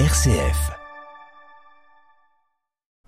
RCF. 0.00 0.72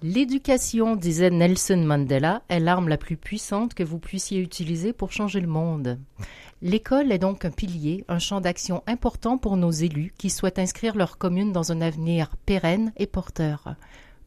L'éducation, 0.03 0.95
disait 0.95 1.31
Nelson 1.31 1.83
Mandela, 1.85 2.43
est 2.49 2.61
l'arme 2.61 2.89
la 2.89 2.97
plus 2.97 3.17
puissante 3.17 3.75
que 3.75 3.83
vous 3.83 3.99
puissiez 3.99 4.39
utiliser 4.39 4.93
pour 4.93 5.11
changer 5.11 5.41
le 5.41 5.49
monde. 5.49 5.99
L'école 6.63 7.11
est 7.11 7.19
donc 7.19 7.45
un 7.45 7.51
pilier, 7.51 8.05
un 8.07 8.21
champ 8.21 8.41
d'action 8.41 8.85
important 8.87 9.37
pour 9.37 9.57
nos 9.57 9.73
élus 9.73 10.15
qui 10.17 10.31
souhaitent 10.31 10.61
inscrire 10.61 10.95
leur 10.95 11.19
commune 11.19 11.51
dans 11.51 11.73
un 11.73 11.81
avenir 11.81 12.37
pérenne 12.47 12.93
et 12.97 13.09
porteur. 13.09 13.75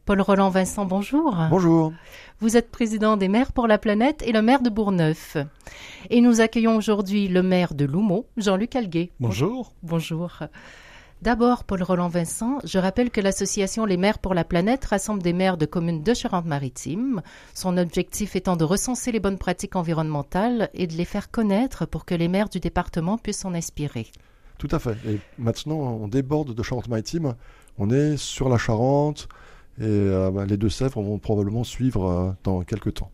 Paul 0.04 0.20
Roland 0.20 0.50
Vincent, 0.50 0.84
bonjour. 0.84 1.34
Bonjour. 1.48 1.94
Vous 2.40 2.58
êtes 2.58 2.70
président 2.70 3.16
des 3.16 3.28
maires 3.28 3.54
pour 3.54 3.68
la 3.68 3.78
planète 3.78 4.22
et 4.26 4.32
le 4.32 4.42
maire 4.42 4.60
de 4.60 4.68
Bourgneuf. 4.68 5.38
Et 6.10 6.20
nous 6.20 6.42
accueillons 6.42 6.76
aujourd'hui 6.76 7.26
le 7.26 7.42
maire 7.42 7.72
de 7.72 7.86
Loumeau, 7.86 8.26
Jean-Luc 8.36 8.76
Alguet. 8.76 9.12
Bonjour. 9.18 9.72
Bonjour. 9.82 10.42
D'abord, 11.22 11.64
Paul 11.64 11.82
Roland 11.82 12.08
Vincent, 12.08 12.60
je 12.64 12.78
rappelle 12.78 13.10
que 13.10 13.20
l'association 13.20 13.84
Les 13.84 13.98
maires 13.98 14.20
pour 14.20 14.32
la 14.32 14.42
planète 14.42 14.86
rassemble 14.86 15.22
des 15.22 15.34
maires 15.34 15.58
de 15.58 15.66
communes 15.66 16.02
de 16.02 16.14
Charente-Maritime, 16.14 17.20
son 17.52 17.76
objectif 17.76 18.36
étant 18.36 18.56
de 18.56 18.64
recenser 18.64 19.12
les 19.12 19.20
bonnes 19.20 19.36
pratiques 19.36 19.76
environnementales 19.76 20.70
et 20.72 20.86
de 20.86 20.94
les 20.94 21.04
faire 21.04 21.30
connaître 21.30 21.84
pour 21.84 22.06
que 22.06 22.14
les 22.14 22.28
maires 22.28 22.48
du 22.48 22.58
département 22.58 23.18
puissent 23.18 23.40
s'en 23.40 23.52
inspirer. 23.52 24.06
Tout 24.56 24.68
à 24.70 24.78
fait. 24.78 24.96
Et 25.06 25.20
maintenant, 25.36 25.76
on 25.76 26.08
déborde 26.08 26.54
de 26.54 26.62
Charente-Maritime. 26.62 27.34
On 27.76 27.90
est 27.90 28.16
sur 28.16 28.48
la 28.48 28.56
Charente 28.56 29.28
et 29.78 29.84
euh, 29.84 30.46
les 30.46 30.56
Deux-Sèvres 30.56 31.02
vont 31.02 31.18
probablement 31.18 31.64
suivre 31.64 32.06
euh, 32.08 32.30
dans 32.44 32.62
quelques 32.62 32.94
temps. 32.94 33.10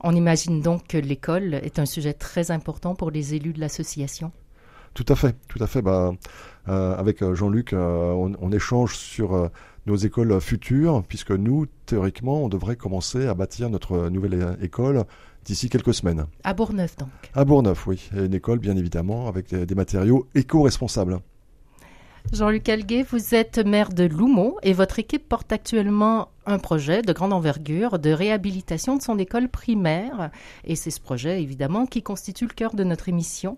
On 0.00 0.14
imagine 0.14 0.60
donc 0.60 0.88
que 0.88 0.98
l'école 0.98 1.54
est 1.54 1.78
un 1.78 1.86
sujet 1.86 2.12
très 2.12 2.50
important 2.50 2.94
pour 2.94 3.10
les 3.10 3.34
élus 3.34 3.54
de 3.54 3.60
l'association. 3.60 4.30
Tout 4.94 5.06
à 5.08 5.16
fait, 5.16 5.34
tout 5.48 5.62
à 5.62 5.66
fait. 5.66 5.82
Bah, 5.82 6.12
avec 6.66 7.24
Jean-Luc, 7.34 7.74
on, 7.74 8.52
échange 8.52 8.96
sur 8.96 9.50
nos 9.86 9.96
écoles 9.96 10.40
futures, 10.40 11.02
puisque 11.06 11.32
nous, 11.32 11.66
théoriquement, 11.86 12.44
on 12.44 12.48
devrait 12.48 12.76
commencer 12.76 13.26
à 13.26 13.34
bâtir 13.34 13.68
notre 13.70 14.08
nouvelle 14.08 14.56
école 14.62 15.04
d'ici 15.44 15.68
quelques 15.68 15.94
semaines. 15.94 16.26
À 16.42 16.54
Bourgneuf, 16.54 16.96
donc. 16.96 17.08
À 17.34 17.44
Bourgneuf, 17.44 17.86
oui. 17.86 18.08
Et 18.16 18.24
une 18.24 18.34
école, 18.34 18.58
bien 18.58 18.76
évidemment, 18.76 19.28
avec 19.28 19.54
des 19.54 19.74
matériaux 19.74 20.26
éco-responsables. 20.34 21.20
Jean-Luc 22.32 22.68
Alguet, 22.68 23.04
vous 23.04 23.34
êtes 23.34 23.58
maire 23.58 23.90
de 23.90 24.04
Loumont 24.04 24.56
et 24.62 24.72
votre 24.72 24.98
équipe 24.98 25.28
porte 25.28 25.52
actuellement 25.52 26.28
un 26.46 26.58
projet 26.58 27.02
de 27.02 27.12
grande 27.12 27.32
envergure 27.32 27.98
de 27.98 28.10
réhabilitation 28.10 28.96
de 28.96 29.02
son 29.02 29.18
école 29.18 29.48
primaire. 29.48 30.30
Et 30.64 30.74
c'est 30.74 30.90
ce 30.90 31.00
projet, 31.00 31.42
évidemment, 31.42 31.86
qui 31.86 32.02
constitue 32.02 32.46
le 32.46 32.54
cœur 32.54 32.74
de 32.74 32.82
notre 32.82 33.08
émission. 33.08 33.56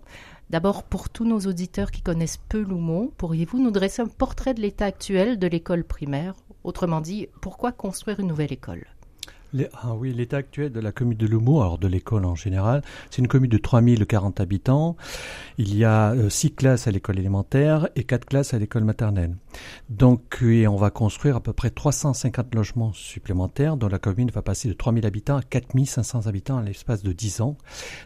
D'abord, 0.49 0.83
pour 0.83 1.09
tous 1.09 1.25
nos 1.25 1.41
auditeurs 1.41 1.91
qui 1.91 2.01
connaissent 2.01 2.37
peu 2.37 2.61
Loumont, 2.61 3.11
pourriez-vous 3.17 3.61
nous 3.61 3.71
dresser 3.71 4.01
un 4.01 4.07
portrait 4.07 4.53
de 4.53 4.61
l'état 4.61 4.85
actuel 4.85 5.39
de 5.39 5.47
l'école 5.47 5.83
primaire? 5.83 6.35
Autrement 6.63 7.01
dit, 7.01 7.27
pourquoi 7.41 7.73
construire 7.73 8.21
une 8.21 8.27
nouvelle 8.27 8.53
école? 8.53 8.85
Ah 9.73 9.93
oui, 9.95 10.13
l'état 10.13 10.37
actuel 10.37 10.71
de 10.71 10.79
la 10.79 10.91
commune 10.91 11.17
de 11.17 11.25
Loumou, 11.25 11.61
alors 11.61 11.77
de 11.77 11.87
l'école 11.87 12.25
en 12.25 12.35
général, 12.35 12.81
c'est 13.09 13.19
une 13.19 13.27
commune 13.27 13.49
de 13.49 13.57
3040 13.57 14.39
habitants. 14.41 14.97
Il 15.57 15.75
y 15.75 15.85
a 15.85 16.11
euh, 16.11 16.29
six 16.29 16.51
classes 16.51 16.87
à 16.87 16.91
l'école 16.91 17.19
élémentaire 17.19 17.87
et 17.95 18.03
quatre 18.03 18.25
classes 18.25 18.53
à 18.53 18.59
l'école 18.59 18.83
maternelle. 18.83 19.35
Donc, 19.89 20.39
et 20.41 20.67
on 20.67 20.75
va 20.75 20.89
construire 20.89 21.37
à 21.37 21.39
peu 21.39 21.53
près 21.53 21.69
350 21.69 22.53
logements 22.55 22.93
supplémentaires, 22.93 23.77
dont 23.77 23.87
la 23.87 23.99
commune 23.99 24.29
va 24.31 24.41
passer 24.41 24.67
de 24.67 24.73
3000 24.73 25.05
habitants 25.05 25.37
à 25.37 25.41
4500 25.41 26.27
habitants 26.27 26.57
à 26.57 26.63
l'espace 26.63 27.03
de 27.03 27.13
10 27.13 27.41
ans. 27.41 27.57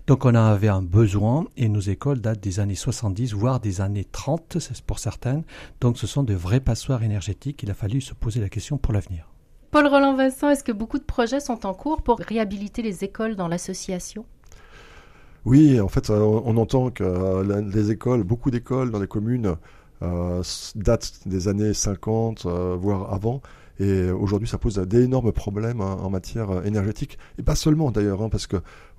Donc, 0.07 0.25
on 0.25 0.35
avait 0.35 0.67
un 0.67 0.81
besoin 0.81 1.45
et 1.57 1.69
nos 1.69 1.79
écoles 1.79 2.21
datent 2.21 2.41
des 2.41 2.59
années 2.59 2.75
70, 2.75 3.33
voire 3.33 3.59
des 3.59 3.81
années 3.81 4.05
30 4.11 4.57
pour 4.85 4.99
certaines. 4.99 5.43
Donc, 5.79 5.97
ce 5.97 6.07
sont 6.07 6.23
de 6.23 6.33
vrais 6.33 6.59
passoires 6.59 7.03
énergétiques. 7.03 7.63
Il 7.63 7.71
a 7.71 7.75
fallu 7.75 8.01
se 8.01 8.13
poser 8.13 8.39
la 8.39 8.49
question 8.49 8.77
pour 8.77 8.93
l'avenir. 8.93 9.30
Paul 9.71 9.87
Roland 9.87 10.15
Vincent, 10.15 10.49
est-ce 10.49 10.65
que 10.65 10.73
beaucoup 10.73 10.99
de 10.99 11.03
projets 11.03 11.39
sont 11.39 11.65
en 11.65 11.73
cours 11.73 12.01
pour 12.01 12.19
réhabiliter 12.19 12.81
les 12.81 13.05
écoles 13.05 13.37
dans 13.37 13.47
l'association? 13.47 14.25
Oui, 15.45 15.79
en 15.79 15.87
fait, 15.87 16.09
on 16.09 16.57
entend 16.57 16.91
que 16.91 17.05
euh, 17.05 17.61
les 17.61 17.89
écoles, 17.89 18.23
beaucoup 18.23 18.51
d'écoles 18.51 18.91
dans 18.91 18.99
les 18.99 19.07
communes 19.07 19.55
euh, 20.01 20.43
datent 20.75 21.21
des 21.25 21.47
années 21.47 21.73
50, 21.73 22.45
euh, 22.45 22.75
voire 22.77 23.13
avant. 23.13 23.41
Et 23.79 24.11
aujourd'hui, 24.11 24.47
ça 24.47 24.57
pose 24.57 24.75
d'énormes 24.75 25.31
problèmes 25.31 25.79
hein, 25.79 25.97
en 26.01 26.09
matière 26.09 26.65
énergétique. 26.65 27.17
Et 27.39 27.41
pas 27.41 27.55
seulement 27.55 27.91
d'ailleurs, 27.91 28.21
hein, 28.21 28.29
parce 28.29 28.47
que 28.47 28.57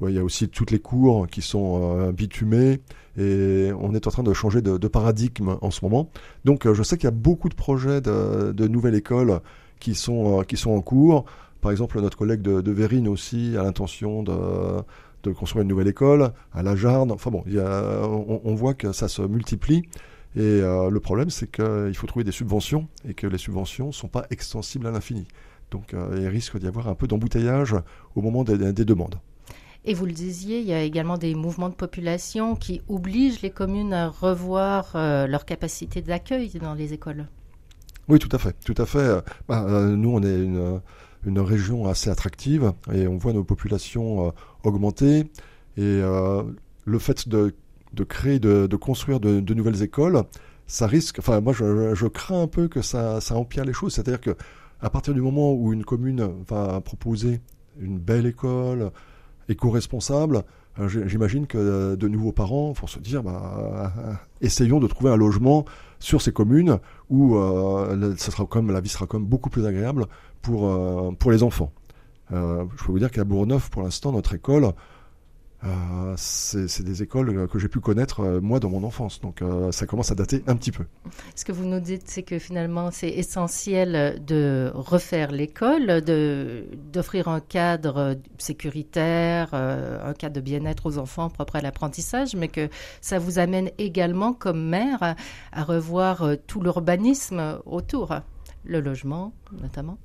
il 0.09 0.15
y 0.15 0.19
a 0.19 0.25
aussi 0.25 0.49
toutes 0.49 0.71
les 0.71 0.81
cours 0.81 1.27
qui 1.27 1.43
sont 1.43 2.11
bitumées. 2.13 2.81
Et 3.19 3.71
on 3.79 3.95
est 3.95 4.07
en 4.07 4.11
train 4.11 4.23
de 4.23 4.33
changer 4.33 4.63
de, 4.63 4.89
paradigme 4.89 5.59
en 5.61 5.71
ce 5.71 5.85
moment. 5.85 6.09
Donc 6.47 6.73
je 6.73 6.83
sais 6.83 6.97
qu'il 6.97 7.05
y 7.05 7.09
a 7.09 7.13
beaucoup 7.13 7.51
de 7.51 7.55
projets 7.55 8.01
de 8.01 8.67
nouvelles 8.67 8.97
écoles 8.97 9.41
qui 9.83 9.97
sont, 9.97 10.41
euh, 10.41 10.45
qui 10.45 10.57
sont 10.57 10.71
en 10.71 10.81
cours. 10.81 11.25
Par 11.61 11.73
exemple, 11.73 12.01
notre 12.01 12.17
collègue 12.17 12.41
de, 12.41 12.61
de 12.61 12.73
Vérine 12.73 13.09
aussi 13.09 13.57
a 13.59 13.63
l'intention 13.65 14.23
de, 14.23 14.33
de 15.25 15.33
construire 15.33 15.63
une 15.63 15.69
nouvelle 15.69 15.89
école 15.89 16.33
à 16.53 16.63
la 16.63 16.77
Jarde. 16.77 17.11
Enfin 17.11 17.31
bon, 17.31 17.43
y 17.47 17.59
a, 17.59 18.07
on, 18.07 18.55
voit 18.55 18.75
que 18.75 18.93
ça 18.93 19.09
se 19.09 19.23
multiplie. 19.23 19.83
Et 20.35 20.41
euh, 20.41 20.89
le 20.89 21.01
problème, 21.01 21.31
c'est 21.31 21.51
qu'il 21.51 21.95
faut 21.95 22.07
trouver 22.07 22.25
des 22.25 22.33
subventions 22.33 22.89
et 23.07 23.15
que 23.15 23.27
les 23.27 23.39
subventions 23.39 23.89
ne 23.89 23.93
sont 23.93 24.09
pas 24.09 24.27
extensibles 24.31 24.87
à 24.87 24.93
l'infini. 24.93 25.27
Donc 25.71 25.95
euh, 25.95 26.17
il 26.21 26.29
risque 26.29 26.59
d'y 26.59 26.67
avoir 26.67 26.89
un 26.89 26.95
peu 26.95 27.07
d'embouteillage 27.07 27.75
au 28.15 28.23
moment 28.23 28.45
des, 28.45 28.73
des, 28.73 28.85
demandes. 28.85 29.17
Et 29.85 29.95
vous 29.95 30.07
le 30.07 30.13
disiez, 30.13 30.61
il 30.61 30.67
y 30.67 30.73
a 30.73 30.83
également 30.83 31.19
des 31.19 31.35
mouvements 31.35 31.71
de 31.71 31.75
population 31.75 32.55
qui 32.55 32.83
obligent 32.89 33.43
les 33.43 33.51
communes 33.51 33.93
à 33.93 34.09
revoir 34.09 34.93
leur 34.95 35.45
capacité 35.45 36.03
d'accueil 36.03 36.51
dans 36.61 36.75
les 36.75 36.93
écoles. 36.93 37.27
Oui, 38.13 38.19
tout 38.19 38.29
à 38.31 38.39
fait, 38.39 38.55
tout 38.63 38.75
à 38.77 38.85
fait. 38.85 39.25
Bah, 39.49 39.65
euh, 39.67 39.97
nous, 39.97 40.11
on 40.11 40.23
est 40.23 40.37
une, 41.25 41.41
région 41.41 41.89
assez 41.89 42.11
attractive 42.11 42.75
et 42.93 43.09
on 43.09 43.17
voit 43.17 43.33
nos 43.33 43.43
populations 43.43 44.27
euh, 44.27 44.31
augmenter. 44.65 45.21
Et 45.79 45.81
euh, 45.81 46.43
le 46.85 46.99
fait 46.99 47.27
de, 47.27 47.55
créer, 48.07 48.39
de, 48.39 48.67
construire 48.77 49.19
de, 49.19 49.41
de, 49.41 49.55
nouvelles 49.55 49.83
écoles, 49.83 50.25
ça 50.67 50.87
risque. 50.87 51.21
Enfin, 51.21 51.41
moi, 51.41 51.55
je, 51.55 51.95
je 51.95 52.07
crains 52.07 52.43
un 52.43 52.49
peu 52.49 52.69
que 52.69 52.83
ça, 52.83 53.23
ça 53.23 53.35
empire 53.35 53.65
les 53.65 53.73
choses. 53.73 53.95
C'est-à-dire 53.95 54.21
que 54.21 54.37
à 54.83 54.91
partir 54.91 55.15
du 55.15 55.23
moment 55.23 55.55
où 55.55 55.73
une 55.73 55.87
commune 55.87 56.45
va 56.47 56.83
proposer 56.83 57.41
une 57.81 57.99
belle 57.99 58.27
école 58.27 58.91
éco-responsable, 59.49 60.43
j'imagine 60.87 61.47
que 61.47 61.95
de 61.95 62.09
nouveaux 62.09 62.33
parents 62.33 62.73
vont 62.73 62.87
se 62.87 62.99
dire, 62.99 63.23
bah, 63.23 63.93
essayons 64.41 64.81
de 64.81 64.87
trouver 64.87 65.11
un 65.11 65.17
logement 65.17 65.65
sur 66.03 66.21
ces 66.21 66.33
communes 66.33 66.79
où 67.11 67.37
euh, 67.37 68.15
ça 68.17 68.33
sera 68.33 68.45
comme, 68.45 68.73
la 68.73 68.81
vie 68.81 68.89
sera 68.89 69.07
même 69.13 69.25
beaucoup 69.25 69.51
plus 69.51 69.67
agréable 69.67 70.07
pour, 70.43 70.67
euh, 70.67 71.13
pour 71.19 71.31
les 71.31 71.43
enfants. 71.43 71.73
Euh, 72.33 72.65
je 72.77 72.85
peux 72.85 72.93
vous 72.93 72.99
dire 72.99 73.11
qu'à 73.11 73.25
Bourneuf, 73.25 73.71
pour 73.71 73.83
l'instant, 73.83 74.13
notre 74.13 74.35
école, 74.35 74.73
euh, 75.65 76.15
c'est 76.17 76.83
des 76.83 77.03
écoles 77.03 77.47
que 77.49 77.59
j'ai 77.59 77.69
pu 77.69 77.79
connaître 77.79 78.21
euh, 78.21 78.41
moi 78.41 78.59
dans 78.59 78.69
mon 78.69 78.83
enfance, 78.83 79.21
donc 79.21 79.43
euh, 79.43 79.71
ça 79.71 79.87
commence 79.87 80.11
à 80.11 80.17
dater 80.17 80.43
un 80.49 80.57
petit 80.57 80.73
peu. 80.73 80.85
Ce 81.37 81.45
que 81.45 81.53
vous 81.53 81.65
nous 81.65 81.79
dites, 81.79 82.03
c'est 82.07 82.25
que 82.25 82.39
finalement 82.39 82.91
c'est 82.91 83.11
essentiel 83.11 84.23
de 84.25 84.73
refaire 84.75 85.31
l'école, 85.31 86.01
d'offrir 86.93 87.29
un 87.29 87.41
cadre 87.41 88.17
sécuritaire, 88.39 89.55
un 89.55 90.15
cadre 90.15 90.35
de 90.35 90.41
bien-être 90.41 90.87
aux 90.87 90.99
enfants 90.99 91.31
propre 91.31 91.57
à 91.57 91.61
l'apprentissage, 91.61 92.35
mais 92.35 92.49
que 92.49 92.69
ça 93.01 93.19
vous 93.19 93.39
amène 93.39 93.71
également 93.79 94.33
comme 94.33 94.69
maire 94.69 95.15
à 95.53 95.65
revoir 95.65 96.27
tout 96.47 96.61
l'urbanisme 96.61 97.61
autour, 97.67 98.15
le 98.65 98.81
logement 98.81 99.33
notamment. 99.61 99.99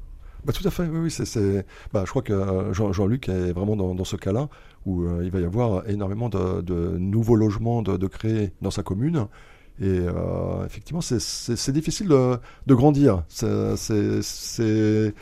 Bah, 0.48 0.54
tout 0.54 0.66
à 0.66 0.72
fait, 0.72 0.84
oui, 0.84 1.00
oui 1.00 1.12
c'est, 1.12 1.66
bah, 1.92 2.04
je 2.06 2.10
crois 2.10 2.22
que 2.22 2.32
euh, 2.32 2.74
Jean-Luc 2.74 3.28
est 3.28 3.52
vraiment 3.52 3.76
dans, 3.76 4.04
ce 4.06 4.16
cas-là, 4.16 4.48
où 4.86 5.04
euh, 5.04 5.20
il 5.22 5.30
va 5.30 5.42
y 5.42 5.44
avoir 5.44 5.90
énormément 5.90 6.30
de, 6.30 6.98
nouveaux 6.98 7.36
logements 7.36 7.82
de, 7.82 7.98
de, 7.98 8.08
créer 8.08 8.54
dans 8.62 8.72
sa 8.72 8.82
commune. 8.82 9.28
Et 9.82 10.00
euh, 10.00 10.66
effectivement, 10.66 11.02
c'est 11.02 11.72
difficile 11.74 12.08
de, 12.08 12.38
de 12.66 12.74
grandir. 12.74 13.26
C'est 13.28 15.14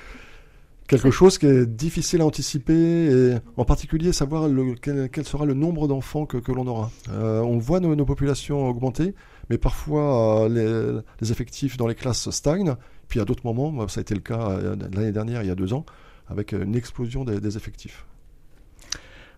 quelque 0.88 1.10
chose 1.10 1.40
qui 1.40 1.48
est 1.48 1.66
difficile 1.66 2.22
à 2.22 2.28
anticiper, 2.28 2.76
et 2.76 3.38
en 3.58 3.66
particulier 3.66 4.14
savoir 4.14 4.48
le, 4.48 4.76
quel, 4.76 5.26
sera 5.26 5.46
le 5.46 5.56
nombre 5.56 5.88
d'enfants 5.88 6.28
que, 6.28 6.38
que 6.38 6.52
l'on 6.52 6.68
aura. 6.68 6.92
on 7.10 7.58
voit 7.58 7.80
nos, 7.80 7.96
nos, 7.96 8.06
populations 8.06 8.70
augmenter, 8.70 9.16
mais 9.50 9.58
parfois 9.58 10.48
les, 10.50 11.00
les 11.20 11.32
effectifs 11.32 11.78
dans 11.78 11.88
les 11.88 11.96
classes 11.96 12.30
stagnent. 12.30 12.76
Puis 13.08 13.20
à 13.20 13.26
d'autres 13.26 13.46
moments, 13.46 13.88
ça 13.88 14.00
a 14.00 14.02
été 14.02 14.14
le 14.14 14.22
cas 14.22 14.50
euh, 14.50 14.76
l'année 14.94 15.12
dernière, 15.12 15.44
il 15.44 15.48
y 15.48 15.52
a 15.52 15.56
deux 15.56 15.74
ans, 15.74 15.86
avec 16.28 16.52
une 16.52 16.76
explosion 16.76 17.24
des, 17.24 17.58
effectifs. 17.58 18.06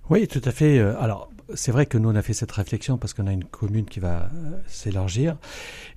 Oui, 0.10 0.28
tout 0.28 0.42
à 0.46 0.52
fait. 0.52 0.80
Euh, 0.80 1.00
alors, 1.00 1.30
c'est 1.54 1.72
vrai 1.72 1.86
que 1.86 1.98
nous, 1.98 2.10
on 2.10 2.16
a 2.16 2.22
fait 2.22 2.34
cette 2.34 2.52
réflexion 2.52 2.98
parce 2.98 3.14
qu'on 3.14 3.28
a 3.28 3.31
une 3.31 3.44
commune 3.44 3.86
qui 3.86 4.00
va 4.00 4.30
euh, 4.34 4.60
s'élargir. 4.68 5.38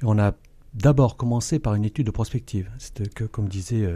On 0.02 0.18
a 0.18 0.32
d'abord 0.74 1.16
commencé 1.16 1.58
par 1.58 1.74
une 1.74 1.84
étude 1.84 2.06
de 2.06 2.10
prospective. 2.10 2.70
C'est 2.78 3.12
que, 3.12 3.24
comme 3.24 3.48
disait 3.48 3.92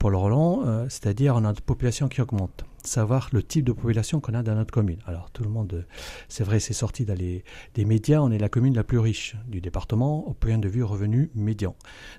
Paul 0.00 0.16
Roland, 0.16 0.88
c'est-à-dire 0.88 1.36
on 1.36 1.44
a 1.44 1.50
une 1.50 1.54
population 1.54 2.08
qui 2.08 2.20
augmente. 2.20 2.64
Savoir 2.84 3.28
le 3.32 3.42
type 3.42 3.64
de 3.64 3.72
population 3.72 4.20
qu'on 4.20 4.34
a 4.34 4.42
dans 4.42 4.54
notre 4.54 4.72
commune. 4.72 4.98
Alors 5.06 5.30
tout 5.30 5.42
le 5.42 5.50
monde, 5.50 5.86
c'est 6.28 6.44
vrai, 6.44 6.60
c'est 6.60 6.74
sorti 6.74 7.04
dans 7.04 7.14
les, 7.14 7.44
des 7.74 7.84
médias, 7.84 8.20
on 8.20 8.30
est 8.30 8.38
la 8.38 8.48
commune 8.48 8.74
la 8.74 8.84
plus 8.84 8.98
riche 8.98 9.36
du 9.48 9.60
département 9.60 10.26
au 10.26 10.34
point 10.34 10.58
de 10.58 10.68
vue 10.68 10.84
revenu 10.84 11.30
médian 11.34 11.74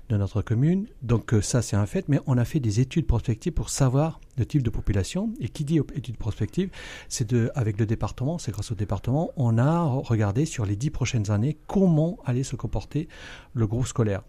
de 0.08 0.16
notre 0.16 0.42
commune. 0.42 0.86
Donc 1.02 1.34
euh, 1.34 1.42
ça 1.42 1.62
c'est 1.62 1.76
un 1.76 1.86
fait, 1.86 2.08
mais 2.08 2.20
on 2.26 2.38
a 2.38 2.44
fait 2.44 2.60
des 2.60 2.80
études 2.80 3.06
prospectives 3.06 3.52
pour 3.52 3.70
savoir 3.70 4.20
le 4.36 4.46
type 4.46 4.62
de 4.62 4.70
population. 4.70 5.32
Et 5.40 5.48
qui 5.48 5.64
dit 5.64 5.80
études 5.94 6.16
prospectives, 6.16 6.70
c'est 7.08 7.34
avec 7.54 7.78
le 7.78 7.86
département, 7.86 8.38
c'est 8.38 8.52
grâce 8.52 8.72
au 8.72 8.74
département, 8.74 9.30
on 9.36 9.58
a 9.58 9.82
regardé 9.82 10.46
sur 10.46 10.66
les 10.66 10.76
dix 10.76 10.90
prochaines 10.90 11.30
années 11.30 11.58
comment 11.66 12.18
allait 12.24 12.42
se 12.42 12.56
comporter 12.56 13.08
le 13.54 13.66
groupe 13.66 13.86
scolaire. 13.86 14.22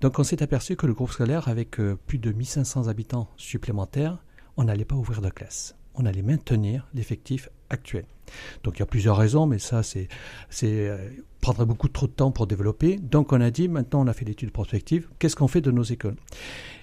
Donc 0.00 0.18
on 0.18 0.24
s'est 0.24 0.42
aperçu 0.42 0.76
que 0.76 0.86
le 0.86 0.94
groupe 0.94 1.10
scolaire, 1.10 1.48
avec 1.48 1.80
euh, 1.80 1.98
plus 2.06 2.18
de 2.18 2.32
1500 2.32 2.88
habitants 2.88 3.28
supplémentaires, 3.36 4.18
on 4.56 4.64
n'allait 4.64 4.84
pas 4.84 4.96
ouvrir 4.96 5.20
de 5.20 5.30
classe. 5.30 5.76
On 5.94 6.06
allait 6.06 6.22
maintenir 6.22 6.88
l'effectif 6.94 7.48
actuel. 7.70 8.04
Donc 8.62 8.76
il 8.76 8.80
y 8.80 8.82
a 8.82 8.86
plusieurs 8.86 9.16
raisons, 9.16 9.46
mais 9.46 9.58
ça, 9.58 9.82
c'est, 9.82 10.08
euh, 10.62 11.10
prendrait 11.40 11.66
beaucoup 11.66 11.88
trop 11.88 12.06
de 12.06 12.12
temps 12.12 12.30
pour 12.30 12.46
développer. 12.46 12.96
Donc 12.96 13.32
on 13.32 13.40
a 13.40 13.50
dit, 13.50 13.68
maintenant 13.68 14.02
on 14.02 14.06
a 14.06 14.12
fait 14.12 14.24
l'étude 14.24 14.50
prospective, 14.50 15.08
qu'est-ce 15.18 15.36
qu'on 15.36 15.48
fait 15.48 15.60
de 15.60 15.70
nos 15.70 15.82
écoles? 15.82 16.16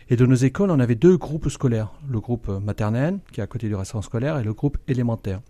Et 0.09 0.15
de 0.15 0.25
nos 0.25 0.35
écoles, 0.35 0.71
on 0.71 0.79
avait 0.79 0.95
deux 0.95 1.17
groupes 1.17 1.49
scolaires. 1.49 1.91
Le 2.09 2.19
groupe 2.19 2.49
maternel, 2.49 3.19
qui 3.31 3.39
est 3.39 3.43
à 3.43 3.47
côté 3.47 3.67
du 3.67 3.75
restaurant 3.75 4.01
scolaire, 4.01 4.37
et 4.37 4.43
le 4.43 4.53
groupe 4.53 4.77
élémentaire. 4.87 5.41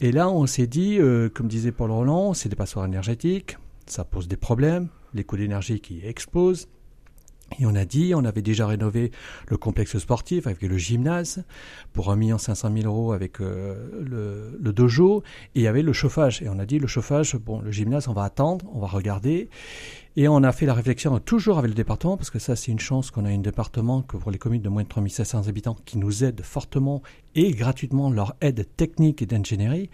Et 0.00 0.12
là, 0.12 0.30
on 0.30 0.46
s'est 0.46 0.66
dit, 0.66 0.98
euh, 0.98 1.28
comme 1.28 1.48
disait 1.48 1.72
Paul 1.72 1.90
Roland, 1.90 2.32
c'est 2.32 2.48
des 2.48 2.56
passoires 2.56 2.86
énergétiques, 2.86 3.58
ça 3.86 4.04
pose 4.04 4.28
des 4.28 4.38
problèmes, 4.38 4.88
les 5.12 5.24
coûts 5.24 5.36
d'énergie 5.36 5.80
qui 5.80 6.00
explosent, 6.02 6.68
et 7.58 7.66
on 7.66 7.74
a 7.74 7.84
dit, 7.84 8.14
on 8.14 8.24
avait 8.24 8.42
déjà 8.42 8.66
rénové 8.66 9.10
le 9.48 9.56
complexe 9.56 9.98
sportif 9.98 10.46
avec 10.46 10.62
le 10.62 10.78
gymnase 10.78 11.44
pour 11.92 12.10
1 12.10 12.38
500 12.38 12.70
000 12.74 12.86
euros 12.86 13.12
avec 13.12 13.40
euh, 13.40 14.50
le, 14.60 14.72
dojo 14.72 15.22
et 15.54 15.60
il 15.60 15.62
y 15.62 15.66
avait 15.66 15.82
le 15.82 15.92
chauffage. 15.92 16.42
Et 16.42 16.48
on 16.48 16.58
a 16.58 16.66
dit, 16.66 16.78
le 16.78 16.86
chauffage, 16.86 17.36
bon, 17.36 17.60
le 17.60 17.72
gymnase, 17.72 18.08
on 18.08 18.12
va 18.12 18.24
attendre, 18.24 18.64
on 18.72 18.80
va 18.80 18.86
regarder. 18.86 19.48
Et 20.16 20.26
on 20.28 20.42
a 20.42 20.52
fait 20.52 20.66
la 20.66 20.74
réflexion 20.74 21.18
toujours 21.20 21.58
avec 21.58 21.70
le 21.70 21.74
département, 21.74 22.16
parce 22.16 22.30
que 22.30 22.40
ça 22.40 22.56
c'est 22.56 22.72
une 22.72 22.80
chance 22.80 23.12
qu'on 23.12 23.24
a 23.24 23.28
un 23.28 23.38
département 23.38 24.02
que 24.02 24.16
pour 24.16 24.32
les 24.32 24.38
communes 24.38 24.62
de 24.62 24.68
moins 24.68 24.82
de 24.82 24.88
3500 24.88 25.46
habitants 25.46 25.76
qui 25.84 25.98
nous 25.98 26.24
aident 26.24 26.42
fortement 26.42 27.00
et 27.34 27.52
gratuitement 27.52 28.10
leur 28.10 28.34
aide 28.40 28.66
technique 28.76 29.22
et 29.22 29.26
d'ingénierie. 29.26 29.90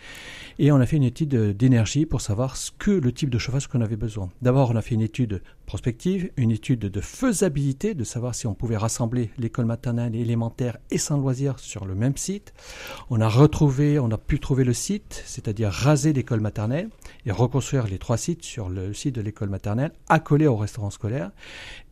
Et 0.59 0.73
on 0.73 0.77
a 0.77 0.87
fait 0.87 0.97
une 0.97 1.03
étude 1.03 1.57
d'énergie 1.57 2.07
pour 2.07 2.21
savoir 2.21 2.57
ce 2.57 2.71
que 2.71 2.91
le 2.91 3.13
type 3.13 3.31
de 3.31 3.39
chauffage 3.39 3.67
qu'on 3.67 3.81
avait 3.81 3.97
besoin. 3.97 4.31
D'abord, 4.43 4.71
on 4.71 4.77
a 4.77 4.83
fait 4.83 4.95
une 4.95 5.03
étude 5.03 5.43
prospective, 5.67 6.31
une 6.37 6.53
étude 6.53 6.81
de 6.81 7.01
faisabilité, 7.01 7.95
de 7.95 8.05
savoir 8.05 8.35
si 8.35 8.47
on 8.47 8.55
pouvait 8.55 8.77
rassembler 8.77 9.31
l'école 9.39 9.67
maternelle 9.67 10.15
et 10.15 10.21
élémentaire 10.21 10.79
et 10.91 10.99
sans 10.99 11.19
loisir 11.19 11.59
sur 11.59 11.85
le 11.85 11.95
même 11.95 12.17
site. 12.17 12.55
On 13.11 13.21
a 13.21 13.29
retrouvé, 13.29 13.99
on 13.99 14.11
a 14.11 14.19
pu 14.19 14.39
trouver 14.39 14.65
le 14.65 14.73
site, 14.73 15.23
c'est-à-dire 15.27 15.71
raser 15.71 16.13
l'école 16.13 16.41
maternelle 16.41 16.89
et 17.27 17.33
reconstruire 17.33 17.87
les 17.87 17.99
trois 17.99 18.17
sites 18.17 18.45
sur 18.45 18.69
le 18.69 18.95
site 18.95 19.15
de 19.15 19.21
l'école 19.21 19.49
maternelle, 19.49 19.93
accolé 20.09 20.47
au 20.47 20.57
restaurant 20.57 20.91
scolaire. 20.91 21.31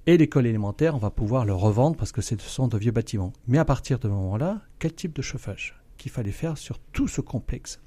Et 0.07 0.19
l'école 0.19 0.47
élémentaire, 0.47 0.95
on 0.95 0.99
va 0.99 1.11
pouvoir 1.11 1.47
le 1.47 1.55
revendre 1.55 1.97
parce 1.97 2.13
que 2.13 2.21
ce 2.21 2.37
sont 2.37 2.69
de 2.69 2.77
vieux 2.77 2.93
bâtiments. 2.93 3.33
Mais 3.49 3.57
à 3.57 3.65
partir 3.65 3.99
de 3.99 4.03
ce 4.03 4.09
moment-là, 4.09 4.61
quel 4.79 4.93
type 4.93 5.17
de 5.17 5.23
chauffage 5.23 5.81
qu'il 5.97 6.11
fallait 6.11 6.31
faire 6.31 6.59
sur 6.59 6.79
tout 6.79 7.09
ce 7.09 7.23
complexe? 7.23 7.81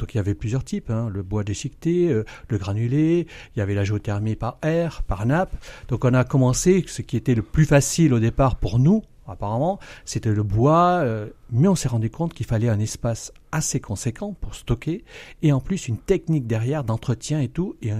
Donc 0.00 0.12
il 0.12 0.16
y 0.16 0.20
avait 0.20 0.34
plusieurs 0.34 0.64
types, 0.64 0.90
hein. 0.90 1.08
le 1.08 1.22
bois 1.22 1.44
déchiqueté, 1.44 2.08
euh, 2.08 2.24
le 2.48 2.58
granulé, 2.58 3.28
il 3.54 3.58
y 3.60 3.62
avait 3.62 3.74
la 3.74 3.84
géothermie 3.84 4.34
par 4.34 4.58
air, 4.62 5.04
par 5.04 5.24
nappe. 5.24 5.54
Donc 5.86 6.04
on 6.04 6.14
a 6.14 6.24
commencé, 6.24 6.82
ce 6.88 7.00
qui 7.00 7.16
était 7.16 7.36
le 7.36 7.42
plus 7.42 7.66
facile 7.66 8.12
au 8.12 8.18
départ 8.18 8.56
pour 8.56 8.80
nous, 8.80 9.02
apparemment, 9.26 9.78
c'était 10.04 10.32
le 10.32 10.42
bois, 10.42 11.00
euh, 11.02 11.28
mais 11.50 11.68
on 11.68 11.74
s'est 11.74 11.88
rendu 11.88 12.10
compte 12.10 12.34
qu'il 12.34 12.46
fallait 12.46 12.68
un 12.68 12.80
espace 12.80 13.32
assez 13.52 13.80
conséquent 13.80 14.34
pour 14.40 14.54
stocker, 14.54 15.04
et 15.42 15.52
en 15.52 15.60
plus 15.60 15.88
une 15.88 15.98
technique 15.98 16.46
derrière 16.46 16.84
d'entretien 16.84 17.40
et 17.40 17.48
tout, 17.48 17.76
et 17.82 17.92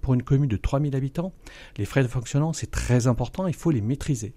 pour 0.00 0.14
une 0.14 0.22
commune 0.22 0.48
de 0.48 0.56
3000 0.56 0.94
habitants, 0.94 1.32
les 1.78 1.86
frais 1.86 2.02
de 2.02 2.08
fonctionnement, 2.08 2.52
c'est 2.52 2.70
très 2.70 3.06
important, 3.06 3.46
il 3.46 3.54
faut 3.54 3.70
les 3.70 3.80
maîtriser. 3.80 4.34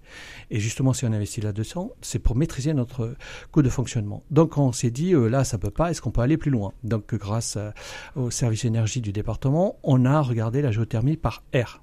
Et 0.50 0.60
justement, 0.60 0.92
si 0.92 1.04
on 1.04 1.12
investit 1.12 1.40
là-dessus, 1.40 1.78
c'est 2.00 2.18
pour 2.18 2.36
maîtriser 2.36 2.74
notre 2.74 3.14
coût 3.52 3.62
de 3.62 3.68
fonctionnement. 3.68 4.22
Donc 4.30 4.58
on 4.58 4.72
s'est 4.72 4.90
dit, 4.90 5.14
euh, 5.14 5.28
là, 5.28 5.44
ça 5.44 5.58
peut 5.58 5.70
pas, 5.70 5.90
est-ce 5.90 6.00
qu'on 6.00 6.10
peut 6.10 6.22
aller 6.22 6.38
plus 6.38 6.50
loin? 6.50 6.72
Donc 6.82 7.14
grâce 7.14 7.56
euh, 7.56 7.70
au 8.16 8.30
service 8.30 8.64
énergie 8.64 9.00
du 9.00 9.12
département, 9.12 9.76
on 9.82 10.04
a 10.04 10.20
regardé 10.20 10.62
la 10.62 10.70
géothermie 10.70 11.16
par 11.16 11.42
air 11.52 11.82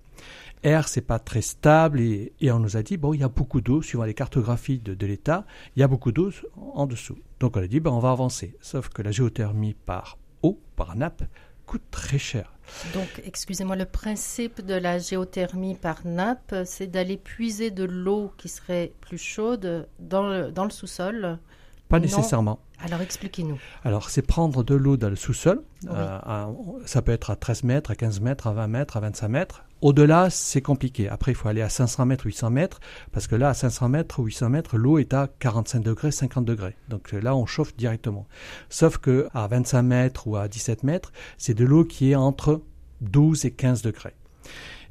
air, 0.63 0.87
c'est 0.87 1.01
pas 1.01 1.19
très 1.19 1.41
stable 1.41 1.99
et, 2.01 2.33
on 2.51 2.59
nous 2.59 2.77
a 2.77 2.83
dit 2.83 2.97
bon, 2.97 3.13
il 3.13 3.21
y 3.21 3.23
a 3.23 3.29
beaucoup 3.29 3.61
d'eau 3.61 3.81
suivant 3.81 4.03
les 4.03 4.13
cartographies 4.13 4.79
de, 4.79 5.05
l'État, 5.05 5.45
il 5.75 5.79
y 5.79 5.83
a 5.83 5.87
beaucoup 5.87 6.11
d'eau 6.11 6.31
en 6.55 6.85
dessous. 6.85 7.17
Donc 7.39 7.57
on 7.57 7.61
a 7.61 7.67
dit 7.67 7.79
ben, 7.79 7.91
on 7.91 7.99
va 7.99 8.11
avancer. 8.11 8.55
Sauf 8.61 8.89
que 8.89 9.01
la 9.01 9.11
géothermie 9.11 9.73
par 9.73 10.17
eau, 10.43 10.59
par 10.75 10.95
nappe, 10.95 11.23
coûte 11.65 11.83
très 11.91 12.17
cher. 12.17 12.51
Donc, 12.93 13.21
excusez-moi, 13.23 13.75
le 13.75 13.85
principe 13.85 14.65
de 14.65 14.73
la 14.73 14.99
géothermie 14.99 15.75
par 15.75 16.05
nappe, 16.05 16.55
c'est 16.65 16.87
d'aller 16.87 17.17
puiser 17.17 17.71
de 17.71 17.83
l'eau 17.83 18.31
qui 18.37 18.49
serait 18.49 18.91
plus 19.01 19.17
chaude 19.17 19.87
dans 19.99 20.27
le, 20.27 20.51
dans 20.51 20.63
le 20.63 20.69
sous-sol 20.71 21.39
Pas 21.87 21.99
nécessairement. 21.99 22.59
Alors 22.81 23.01
expliquez-nous. 23.01 23.59
Alors 23.83 24.09
c'est 24.09 24.21
prendre 24.21 24.63
de 24.63 24.73
l'eau 24.73 24.97
dans 24.97 25.09
le 25.09 25.15
sous-sol. 25.15 25.63
Euh, 25.89 26.45
ça 26.85 27.01
peut 27.01 27.11
être 27.11 27.29
à 27.29 27.35
13 27.35 27.63
mètres, 27.63 27.91
à 27.91 27.95
15 27.95 28.21
mètres, 28.21 28.47
à 28.47 28.53
20 28.53 28.67
mètres, 28.67 28.97
à 28.97 28.99
25 29.01 29.27
mètres. 29.27 29.63
Au-delà, 29.81 30.29
c'est 30.29 30.61
compliqué. 30.61 31.07
Après, 31.07 31.31
il 31.31 31.35
faut 31.35 31.47
aller 31.47 31.61
à 31.61 31.69
500 31.69 32.05
mètres, 32.05 32.25
800 32.25 32.49
mètres, 32.49 32.79
parce 33.11 33.27
que 33.27 33.35
là, 33.35 33.49
à 33.49 33.53
500 33.53 33.89
mètres 33.89 34.19
ou 34.19 34.25
800 34.25 34.49
mètres, 34.49 34.77
l'eau 34.77 34.97
est 34.97 35.13
à 35.13 35.29
45 35.39 35.79
degrés, 35.79 36.11
50 36.11 36.43
degrés. 36.43 36.75
Donc 36.89 37.11
là, 37.13 37.35
on 37.35 37.45
chauffe 37.45 37.75
directement. 37.75 38.27
Sauf 38.69 38.97
que 38.97 39.27
à 39.33 39.47
25 39.47 39.81
mètres 39.81 40.27
ou 40.27 40.35
à 40.35 40.47
17 40.47 40.83
mètres, 40.83 41.11
c'est 41.37 41.53
de 41.53 41.63
l'eau 41.63 41.85
qui 41.85 42.11
est 42.11 42.15
entre 42.15 42.61
12 43.01 43.45
et 43.45 43.51
15 43.51 43.81
degrés. 43.81 44.15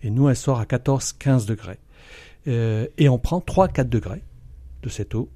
Et 0.03 0.11
nous, 0.11 0.29
elle 0.29 0.37
sort 0.37 0.61
à 0.61 0.67
14, 0.67 1.13
15 1.13 1.47
degrés. 1.47 1.79
Euh, 2.47 2.87
et 2.97 3.09
on 3.09 3.19
prend 3.19 3.41
3-4 3.41 3.89
degrés 3.89 4.23
de 4.83 4.89
cette 4.89 5.15
eau 5.15 5.29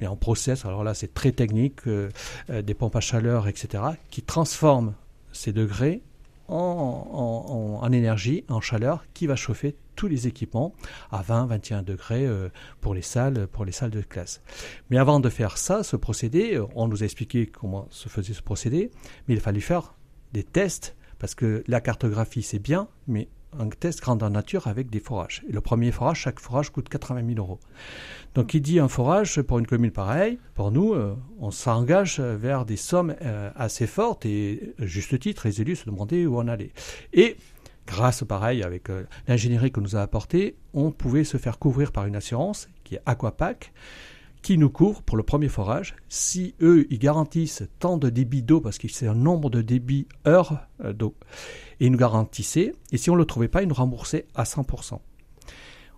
et 0.00 0.06
en 0.06 0.16
process, 0.16 0.64
alors 0.64 0.84
là 0.84 0.94
c'est 0.94 1.12
très 1.12 1.32
technique, 1.32 1.86
euh, 1.86 2.08
euh, 2.50 2.62
des 2.62 2.74
pompes 2.74 2.96
à 2.96 3.00
chaleur, 3.00 3.48
etc., 3.48 3.82
qui 4.10 4.22
transforment 4.22 4.94
ces 5.32 5.52
degrés 5.52 6.02
en, 6.48 7.90
énergie, 7.92 8.44
en 8.48 8.60
chaleur, 8.60 9.04
qui 9.14 9.26
va 9.26 9.36
chauffer 9.36 9.76
tous 9.96 10.08
les 10.08 10.26
équipements 10.26 10.74
à 11.10 11.22
20, 11.22 11.46
21 11.46 11.82
degrés 11.82 12.26
euh, 12.26 12.48
pour 12.80 12.94
les 12.94 13.02
salles, 13.02 13.48
pour 13.48 13.64
les 13.64 13.72
salles 13.72 13.90
de 13.90 14.00
classe. 14.00 14.42
Mais 14.90 14.98
avant 14.98 15.20
de 15.20 15.28
faire 15.28 15.58
ça, 15.58 15.82
ce 15.82 15.96
procédé, 15.96 16.60
on 16.74 16.88
nous 16.88 17.02
a 17.02 17.04
expliqué 17.04 17.46
comment 17.46 17.86
se 17.90 18.08
faisait 18.08 18.34
ce 18.34 18.42
procédé, 18.42 18.90
mais 19.26 19.34
il 19.34 19.40
fallait 19.40 19.60
faire 19.60 19.94
des 20.32 20.44
tests 20.44 20.96
parce 21.18 21.34
que 21.34 21.64
la 21.66 21.80
cartographie 21.80 22.42
c'est 22.42 22.60
bien, 22.60 22.88
mais 23.06 23.28
un 23.58 23.68
test 23.68 24.00
grandeur 24.00 24.30
nature 24.30 24.66
avec 24.66 24.90
des 24.90 25.00
forages. 25.00 25.42
Et 25.48 25.52
le 25.52 25.60
premier 25.60 25.92
forage, 25.92 26.20
chaque 26.20 26.40
forage 26.40 26.70
coûte 26.70 26.88
80 26.88 27.22
000 27.26 27.38
euros. 27.38 27.60
Donc 28.34 28.54
il 28.54 28.60
dit 28.60 28.78
un 28.78 28.88
forage 28.88 29.40
pour 29.42 29.58
une 29.58 29.66
commune 29.66 29.90
pareille, 29.90 30.38
pour 30.54 30.70
nous, 30.70 30.92
euh, 30.92 31.16
on 31.40 31.50
s'engage 31.50 32.20
vers 32.20 32.64
des 32.64 32.76
sommes 32.76 33.14
euh, 33.22 33.50
assez 33.56 33.86
fortes 33.86 34.26
et, 34.26 34.74
juste 34.78 35.18
titre, 35.18 35.46
les 35.46 35.60
élus 35.60 35.76
se 35.76 35.86
demandaient 35.86 36.26
où 36.26 36.38
on 36.38 36.48
allait. 36.48 36.72
Et 37.12 37.36
grâce, 37.86 38.22
pareil, 38.24 38.62
avec 38.62 38.90
euh, 38.90 39.04
l'ingénierie 39.26 39.72
que 39.72 39.80
nous 39.80 39.96
a 39.96 40.00
apportée, 40.00 40.56
on 40.74 40.90
pouvait 40.90 41.24
se 41.24 41.38
faire 41.38 41.58
couvrir 41.58 41.90
par 41.90 42.06
une 42.06 42.16
assurance 42.16 42.68
qui 42.84 42.96
est 42.96 43.02
Aquapac 43.06 43.72
qui 44.48 44.56
nous 44.56 44.70
couvre 44.70 45.02
pour 45.02 45.18
le 45.18 45.22
premier 45.22 45.50
forage. 45.50 45.94
Si 46.08 46.54
eux, 46.62 46.86
ils 46.88 46.98
garantissent 46.98 47.64
tant 47.80 47.98
de 47.98 48.08
débit 48.08 48.40
d'eau, 48.40 48.62
parce 48.62 48.78
que 48.78 48.88
c'est 48.88 49.06
un 49.06 49.14
nombre 49.14 49.50
de 49.50 49.60
débits 49.60 50.08
heure 50.26 50.66
d'eau, 50.94 51.14
et 51.80 51.84
ils 51.84 51.92
nous 51.92 51.98
garantissaient, 51.98 52.72
et 52.90 52.96
si 52.96 53.10
on 53.10 53.12
ne 53.12 53.18
le 53.18 53.26
trouvait 53.26 53.48
pas, 53.48 53.60
ils 53.60 53.68
nous 53.68 53.74
remboursaient 53.74 54.24
à 54.34 54.44
100%. 54.44 55.00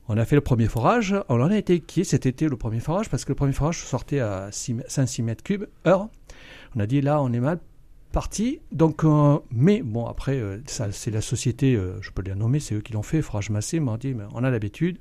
On 0.08 0.16
a 0.16 0.24
fait 0.24 0.34
le 0.34 0.40
premier 0.40 0.66
forage, 0.66 1.14
on 1.28 1.40
en 1.40 1.48
a 1.48 1.56
été 1.56 1.78
qui 1.78 2.04
cet 2.04 2.26
été 2.26 2.48
le 2.48 2.56
premier 2.56 2.80
forage, 2.80 3.08
parce 3.08 3.24
que 3.24 3.28
le 3.30 3.36
premier 3.36 3.52
forage 3.52 3.84
sortait 3.84 4.18
à 4.18 4.50
5-6 4.50 5.22
mètres 5.22 5.44
cubes 5.44 5.68
heure. 5.86 6.08
On 6.74 6.80
a 6.80 6.88
dit 6.88 7.02
là, 7.02 7.22
on 7.22 7.32
est 7.32 7.38
mal 7.38 7.60
parti. 8.10 8.58
Donc, 8.72 9.04
euh, 9.04 9.38
mais 9.52 9.80
bon, 9.80 10.06
après, 10.06 10.40
euh, 10.40 10.60
c'est 10.66 11.12
la 11.12 11.20
société, 11.20 11.76
euh, 11.76 12.02
je 12.02 12.10
peux 12.10 12.22
les 12.22 12.34
nommer, 12.34 12.58
c'est 12.58 12.74
eux 12.74 12.80
qui 12.80 12.94
l'ont 12.94 13.04
fait, 13.04 13.22
Forage 13.22 13.50
Massé 13.50 13.78
m'a 13.78 13.96
dit, 13.96 14.12
mais 14.12 14.24
on 14.34 14.42
a 14.42 14.50
l'habitude, 14.50 14.98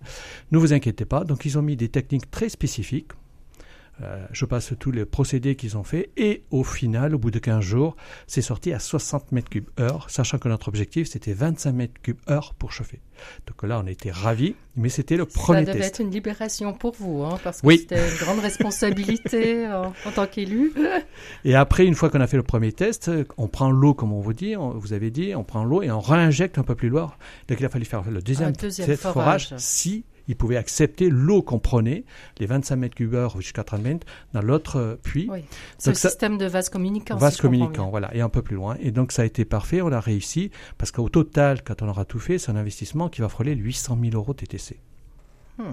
ne 0.51 0.59
vous 0.59 0.71
inquiétez 0.71 1.05
pas. 1.05 1.23
Donc, 1.23 1.45
ils 1.45 1.57
ont 1.57 1.63
mis 1.63 1.75
des 1.75 1.89
techniques 1.89 2.29
très 2.29 2.49
spécifiques. 2.49 3.13
Euh, 4.01 4.25
je 4.31 4.45
passe 4.45 4.73
tous 4.79 4.91
les 4.91 5.05
procédés 5.05 5.55
qu'ils 5.55 5.77
ont 5.77 5.83
fait 5.83 6.09
et 6.15 6.43
au 6.51 6.63
final, 6.63 7.15
au 7.15 7.19
bout 7.19 7.31
de 7.31 7.39
15 7.39 7.61
jours, 7.61 7.95
c'est 8.27 8.41
sorti 8.41 8.71
à 8.71 8.79
60 8.79 9.31
mètres 9.31 9.49
cubes 9.49 9.69
heure, 9.79 10.09
sachant 10.09 10.37
que 10.37 10.47
notre 10.47 10.69
objectif 10.69 11.07
c'était 11.09 11.33
25 11.33 11.71
mètres 11.73 12.01
cubes 12.01 12.19
heure 12.29 12.53
pour 12.53 12.71
chauffer. 12.71 13.01
Donc 13.47 13.63
là, 13.63 13.81
on 13.83 13.87
était 13.87 14.11
ravis, 14.11 14.55
mais 14.77 14.87
c'était 14.87 15.17
le 15.17 15.25
premier 15.25 15.65
test. 15.65 15.67
Ça 15.67 15.73
devait 15.73 15.87
être 15.87 15.99
une 15.99 16.11
libération 16.11 16.73
pour 16.73 16.95
vous, 16.97 17.23
hein, 17.23 17.37
parce 17.43 17.61
que 17.61 17.69
c'était 17.69 18.09
une 18.09 18.17
grande 18.17 18.39
responsabilité 18.39 19.67
en, 20.05 20.11
tant 20.15 20.25
qu'élu. 20.25 20.71
Et 21.43 21.55
après, 21.55 21.85
une 21.85 21.95
fois 21.95 22.09
qu'on 22.09 22.21
a 22.21 22.27
fait 22.27 22.37
le 22.37 22.43
premier 22.43 22.71
test, 22.71 23.11
on 23.37 23.47
prend 23.49 23.71
l'eau, 23.71 23.93
comme 23.93 24.13
on 24.13 24.21
vous 24.21 24.33
dit, 24.33 24.55
vous 24.55 24.93
avez 24.93 25.11
dit, 25.11 25.35
on 25.35 25.43
prend 25.43 25.65
l'eau 25.65 25.81
et 25.81 25.91
on 25.91 25.99
réinjecte 25.99 26.57
un 26.57 26.63
peu 26.63 26.75
plus 26.75 26.89
loin. 26.89 27.11
Donc 27.49 27.59
il 27.59 27.65
a 27.65 27.69
fallu 27.69 27.83
faire 27.83 28.09
le 28.09 28.21
deuxième, 28.21 28.53
deuxième 28.53 28.95
forage 28.95 29.53
si 29.57 30.05
ils 30.29 30.37
pouvaient 30.37 30.57
accepter 30.57 31.09
l'eau 31.09 31.41
qu'on 31.41 31.59
prenait, 31.59 32.05
les 32.37 32.45
25 32.45 32.75
mètres 32.77 32.95
cubes 32.95 33.17
jusqu'à 33.39 33.63
30 33.63 33.81
mètres, 33.81 34.07
dans 34.33 34.41
l'autre 34.41 34.97
puits. 35.03 35.27
Oui. 35.29 35.43
C'est 35.77 35.89
le 35.89 35.95
système 35.95 36.37
de 36.37 36.45
vase 36.45 36.69
communicant. 36.69 37.17
Vase 37.17 37.37
communicant, 37.37 37.89
voilà, 37.89 38.15
et 38.15 38.21
un 38.21 38.29
peu 38.29 38.41
plus 38.41 38.55
loin. 38.55 38.77
Et 38.79 38.91
donc 38.91 39.11
ça 39.11 39.23
a 39.23 39.25
été 39.25 39.43
parfait, 39.43 39.81
on 39.81 39.91
a 39.91 39.99
réussi, 39.99 40.51
parce 40.77 40.91
qu'au 40.91 41.09
total, 41.09 41.63
quand 41.63 41.81
on 41.81 41.89
aura 41.89 42.05
tout 42.05 42.19
fait, 42.19 42.37
c'est 42.37 42.51
un 42.51 42.55
investissement 42.55 43.09
qui 43.09 43.21
va 43.21 43.27
frôler 43.27 43.55
800 43.55 43.97
000 44.01 44.15
euros 44.15 44.33
TTC. 44.33 44.79
Hmm. 45.57 45.71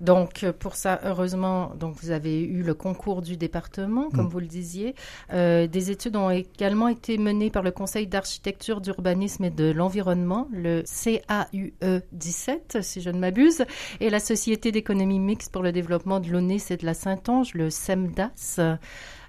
Donc 0.00 0.44
euh, 0.44 0.52
pour 0.52 0.74
ça, 0.74 1.00
heureusement, 1.04 1.72
donc 1.78 1.96
vous 2.00 2.10
avez 2.10 2.42
eu 2.42 2.62
le 2.62 2.74
concours 2.74 3.22
du 3.22 3.36
département, 3.36 4.08
comme 4.10 4.26
mm. 4.26 4.30
vous 4.30 4.40
le 4.40 4.46
disiez. 4.46 4.94
Euh, 5.32 5.66
des 5.66 5.90
études 5.90 6.16
ont 6.16 6.30
également 6.30 6.88
été 6.88 7.18
menées 7.18 7.50
par 7.50 7.62
le 7.62 7.70
Conseil 7.70 8.06
d'architecture, 8.06 8.80
d'urbanisme 8.80 9.44
et 9.44 9.50
de 9.50 9.70
l'environnement, 9.70 10.48
le 10.52 10.82
CAUE 10.82 11.72
17, 12.12 12.78
si 12.82 13.00
je 13.00 13.10
ne 13.10 13.18
m'abuse, 13.18 13.64
et 14.00 14.10
la 14.10 14.20
Société 14.20 14.72
d'économie 14.72 15.18
mixte 15.18 15.52
pour 15.52 15.62
le 15.62 15.72
développement 15.72 16.20
de 16.20 16.28
l'ONES 16.28 16.58
et 16.70 16.76
de 16.76 16.86
la 16.86 16.94
Saint-Onge, 16.94 17.54
le 17.54 17.70
SEMDAS. 17.70 18.60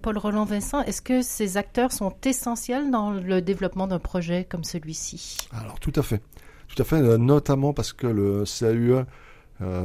Paul 0.01 0.17
Roland 0.17 0.45
Vincent, 0.45 0.81
est-ce 0.83 1.01
que 1.01 1.21
ces 1.21 1.57
acteurs 1.57 1.91
sont 1.91 2.15
essentiels 2.23 2.89
dans 2.89 3.11
le 3.11 3.41
développement 3.41 3.87
d'un 3.87 3.99
projet 3.99 4.45
comme 4.45 4.63
celui-ci? 4.63 5.37
Alors 5.51 5.79
tout 5.79 5.93
à 5.95 6.01
fait. 6.01 6.21
Tout 6.69 6.81
à 6.81 6.85
fait, 6.85 6.97
euh, 6.97 7.17
notamment 7.17 7.73
parce 7.73 7.93
que 7.93 8.07
le 8.07 8.43
CAUE 8.45 9.05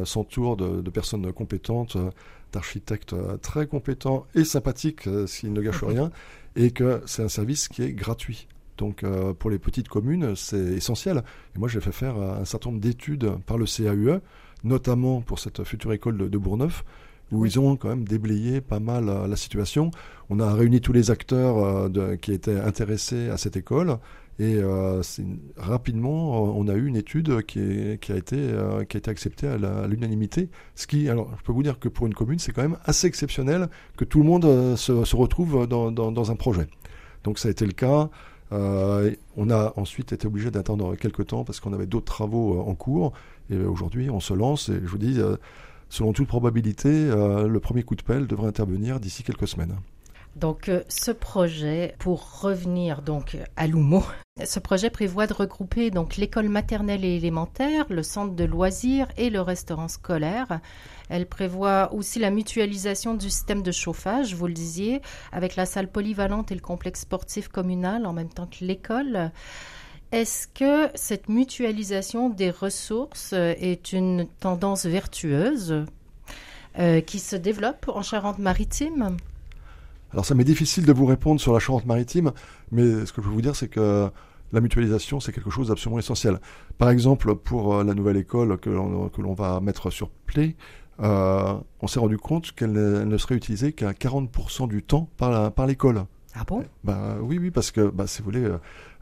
s'entoure 0.04 0.56
de, 0.56 0.90
personnes 0.90 1.32
compétentes, 1.32 1.96
euh, 1.96 2.10
d'architectes 2.52 3.12
euh, 3.12 3.36
très 3.38 3.66
compétents 3.66 4.26
et 4.34 4.44
sympathiques 4.44 5.08
s'ils 5.26 5.52
ne 5.52 5.60
gâchent 5.60 5.84
rien, 5.84 6.10
et 6.56 6.70
que 6.70 7.02
c'est 7.06 7.22
un 7.22 7.28
service 7.28 7.68
qui 7.68 7.82
est 7.82 7.92
gratuit. 7.92 8.48
Donc 8.76 9.04
pour 9.38 9.50
les 9.50 9.60
petites 9.60 9.86
communes, 9.86 10.34
c'est 10.34 10.56
essentiel. 10.56 11.22
Et 11.54 11.60
moi, 11.60 11.68
j'ai 11.68 11.80
fait 11.80 11.92
faire 11.92 12.16
un 12.16 12.44
certain 12.44 12.70
nombre 12.70 12.80
d'études 12.80 13.30
par 13.46 13.56
le 13.56 13.66
CAUE, 13.66 14.20
notamment 14.64 15.20
pour 15.20 15.38
cette 15.38 15.62
future 15.62 15.92
école 15.92 16.18
de, 16.18 16.26
de 16.26 16.38
Bourneuf, 16.38 16.84
où 17.30 17.46
ils 17.46 17.60
ont 17.60 17.76
quand 17.76 17.88
même 17.88 18.04
déblayé 18.04 18.60
pas 18.60 18.80
mal 18.80 19.06
la 19.28 19.36
situation. 19.36 19.92
On 20.28 20.40
a 20.40 20.52
réuni 20.52 20.80
tous 20.80 20.92
les 20.92 21.12
acteurs 21.12 21.88
qui 22.20 22.32
étaient 22.32 22.58
intéressés 22.58 23.28
à 23.28 23.36
cette 23.36 23.56
école 23.56 23.98
et 24.40 24.56
euh, 24.56 25.00
rapidement, 25.56 26.42
on 26.42 26.66
a 26.66 26.74
eu 26.74 26.86
une 26.86 26.96
étude 26.96 27.42
qui, 27.42 27.60
a, 27.60 28.16
été, 28.16 28.36
euh, 28.36 28.80
a 28.80 28.82
été 28.82 29.08
acceptée 29.08 29.46
à 29.46 29.86
l'unanimité. 29.86 30.48
Ce 30.74 30.88
qui, 30.88 31.08
alors, 31.08 31.30
je 31.38 31.44
peux 31.44 31.52
vous 31.52 31.62
dire 31.62 31.78
que 31.78 31.88
pour 31.88 32.06
une 32.06 32.14
commune, 32.14 32.40
c'est 32.40 32.52
quand 32.52 32.62
même 32.62 32.78
assez 32.84 33.06
exceptionnel 33.06 33.68
que 33.96 34.04
tout 34.04 34.18
le 34.18 34.24
monde 34.24 34.44
euh, 34.44 34.76
se, 34.76 35.14
retrouve 35.14 35.68
dans, 35.68 36.30
un 36.30 36.36
projet. 36.36 36.66
Donc 37.22 37.38
ça 37.38 37.48
a 37.48 37.50
été 37.52 37.64
le 37.64 37.72
cas. 37.72 38.10
on 38.50 39.50
a 39.50 39.72
ensuite 39.76 40.12
été 40.12 40.26
obligé 40.26 40.50
d'attendre 40.50 40.96
quelques 40.96 41.28
temps 41.28 41.44
parce 41.44 41.60
qu'on 41.60 41.72
avait 41.72 41.86
d'autres 41.86 42.12
travaux 42.12 42.60
en 42.60 42.74
cours. 42.74 43.12
Et 43.50 43.58
aujourd'hui, 43.58 44.10
on 44.10 44.20
se 44.20 44.34
lance. 44.34 44.68
Et 44.68 44.80
je 44.82 44.88
vous 44.88 44.98
dis, 44.98 45.20
selon 45.90 46.12
toute 46.12 46.26
probabilité, 46.26 46.90
le 46.90 47.58
premier 47.60 47.84
coup 47.84 47.94
de 47.94 48.02
pelle 48.02 48.26
devrait 48.26 48.48
intervenir 48.48 48.98
d'ici 48.98 49.22
quelques 49.22 49.48
semaines. 49.48 49.76
Donc, 50.36 50.68
euh, 50.68 50.82
ce 50.88 51.10
projet, 51.10 51.94
pour 51.98 52.40
revenir 52.40 53.02
donc 53.02 53.36
à 53.56 53.66
Loumo, 53.66 54.02
ce 54.44 54.58
projet 54.58 54.90
prévoit 54.90 55.28
de 55.28 55.32
regrouper 55.32 55.92
donc 55.92 56.16
l'école 56.16 56.48
maternelle 56.48 57.04
et 57.04 57.16
élémentaire, 57.16 57.86
le 57.88 58.02
centre 58.02 58.34
de 58.34 58.44
loisirs 58.44 59.06
et 59.16 59.30
le 59.30 59.40
restaurant 59.40 59.86
scolaire. 59.86 60.58
Elle 61.08 61.26
prévoit 61.26 61.92
aussi 61.94 62.18
la 62.18 62.30
mutualisation 62.30 63.14
du 63.14 63.30
système 63.30 63.62
de 63.62 63.70
chauffage, 63.70 64.34
vous 64.34 64.48
le 64.48 64.52
disiez, 64.52 65.02
avec 65.30 65.54
la 65.54 65.66
salle 65.66 65.86
polyvalente 65.86 66.50
et 66.50 66.56
le 66.56 66.60
complexe 66.60 67.02
sportif 67.02 67.46
communal 67.46 68.06
en 68.06 68.12
même 68.12 68.28
temps 68.28 68.48
que 68.48 68.64
l'école. 68.64 69.30
Est-ce 70.10 70.48
que 70.48 70.90
cette 70.96 71.28
mutualisation 71.28 72.28
des 72.28 72.50
ressources 72.50 73.32
est 73.32 73.92
une 73.92 74.26
tendance 74.40 74.84
vertueuse 74.86 75.84
euh, 76.80 77.00
qui 77.00 77.20
se 77.20 77.36
développe 77.36 77.88
en 77.88 78.02
Charente-Maritime? 78.02 79.16
Alors 80.14 80.24
ça 80.24 80.36
m'est 80.36 80.44
difficile 80.44 80.86
de 80.86 80.92
vous 80.92 81.06
répondre 81.06 81.40
sur 81.40 81.52
la 81.52 81.58
Charente-Maritime, 81.58 82.30
mais 82.70 83.04
ce 83.04 83.12
que 83.12 83.20
je 83.20 83.26
peux 83.26 83.34
vous 83.34 83.42
dire, 83.42 83.56
c'est 83.56 83.66
que 83.66 84.08
la 84.52 84.60
mutualisation, 84.60 85.18
c'est 85.18 85.32
quelque 85.32 85.50
chose 85.50 85.68
d'absolument 85.68 85.98
essentiel. 85.98 86.38
Par 86.78 86.88
exemple, 86.88 87.34
pour 87.34 87.74
euh, 87.74 87.82
la 87.82 87.94
nouvelle 87.94 88.16
école 88.16 88.56
que 88.58 88.70
l'on 88.70 89.34
va 89.34 89.58
mettre 89.58 89.90
sur 89.90 90.10
Play, 90.10 90.54
euh, 91.00 91.54
on 91.80 91.88
s'est 91.88 91.98
rendu 91.98 92.16
compte 92.16 92.52
qu'elle 92.52 92.70
ne, 92.70 93.18
serait 93.18 93.34
utilisée 93.34 93.72
qu'à 93.72 93.90
40% 93.90 94.68
du 94.68 94.84
temps 94.84 95.08
par 95.16 95.66
l'école. 95.66 96.04
ah 96.36 96.44
bon? 96.46 96.64
Bah, 96.84 97.16
Oui, 97.20 97.38
oui, 97.40 97.50
parce 97.50 97.72
que, 97.72 97.90
bah, 97.90 98.06
si 98.06 98.20
vous 98.20 98.26
voulez, 98.26 98.48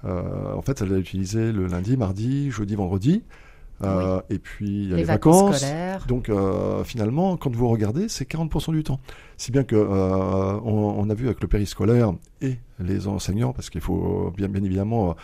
euh, 0.06 0.54
en 0.54 0.62
fait, 0.62 0.80
elle 0.80 0.94
est 0.94 0.98
utilisée 0.98 1.52
le 1.52 1.66
lundi, 1.66 1.98
mardi, 1.98 2.50
jeudi, 2.50 2.74
vendredi. 2.74 3.22
Euh, 3.82 4.20
et 4.30 4.38
puis 4.38 4.84
il 4.84 4.90
y 4.90 4.94
a 4.94 4.96
les, 4.96 5.04
vacances. 5.04 5.64
Donc 6.06 6.28
euh, 6.28 6.84
finalement, 6.84 7.36
quand 7.36 7.54
vous 7.54 7.68
regardez, 7.68 8.08
c'est 8.08 8.28
40% 8.28 8.72
du 8.72 8.84
temps. 8.84 9.00
Si 9.36 9.50
bien 9.50 9.64
que 9.64 9.76
euh, 9.76 10.60
on, 10.64 11.08
a 11.10 11.14
vu 11.14 11.26
avec 11.26 11.40
le 11.40 11.48
périscolaire 11.48 12.12
et 12.40 12.58
les 12.78 13.08
enseignants, 13.08 13.52
parce 13.52 13.70
qu'il 13.70 13.80
faut 13.80 14.32
bien, 14.36 14.48
bien 14.48 14.62
évidemment 14.62 15.16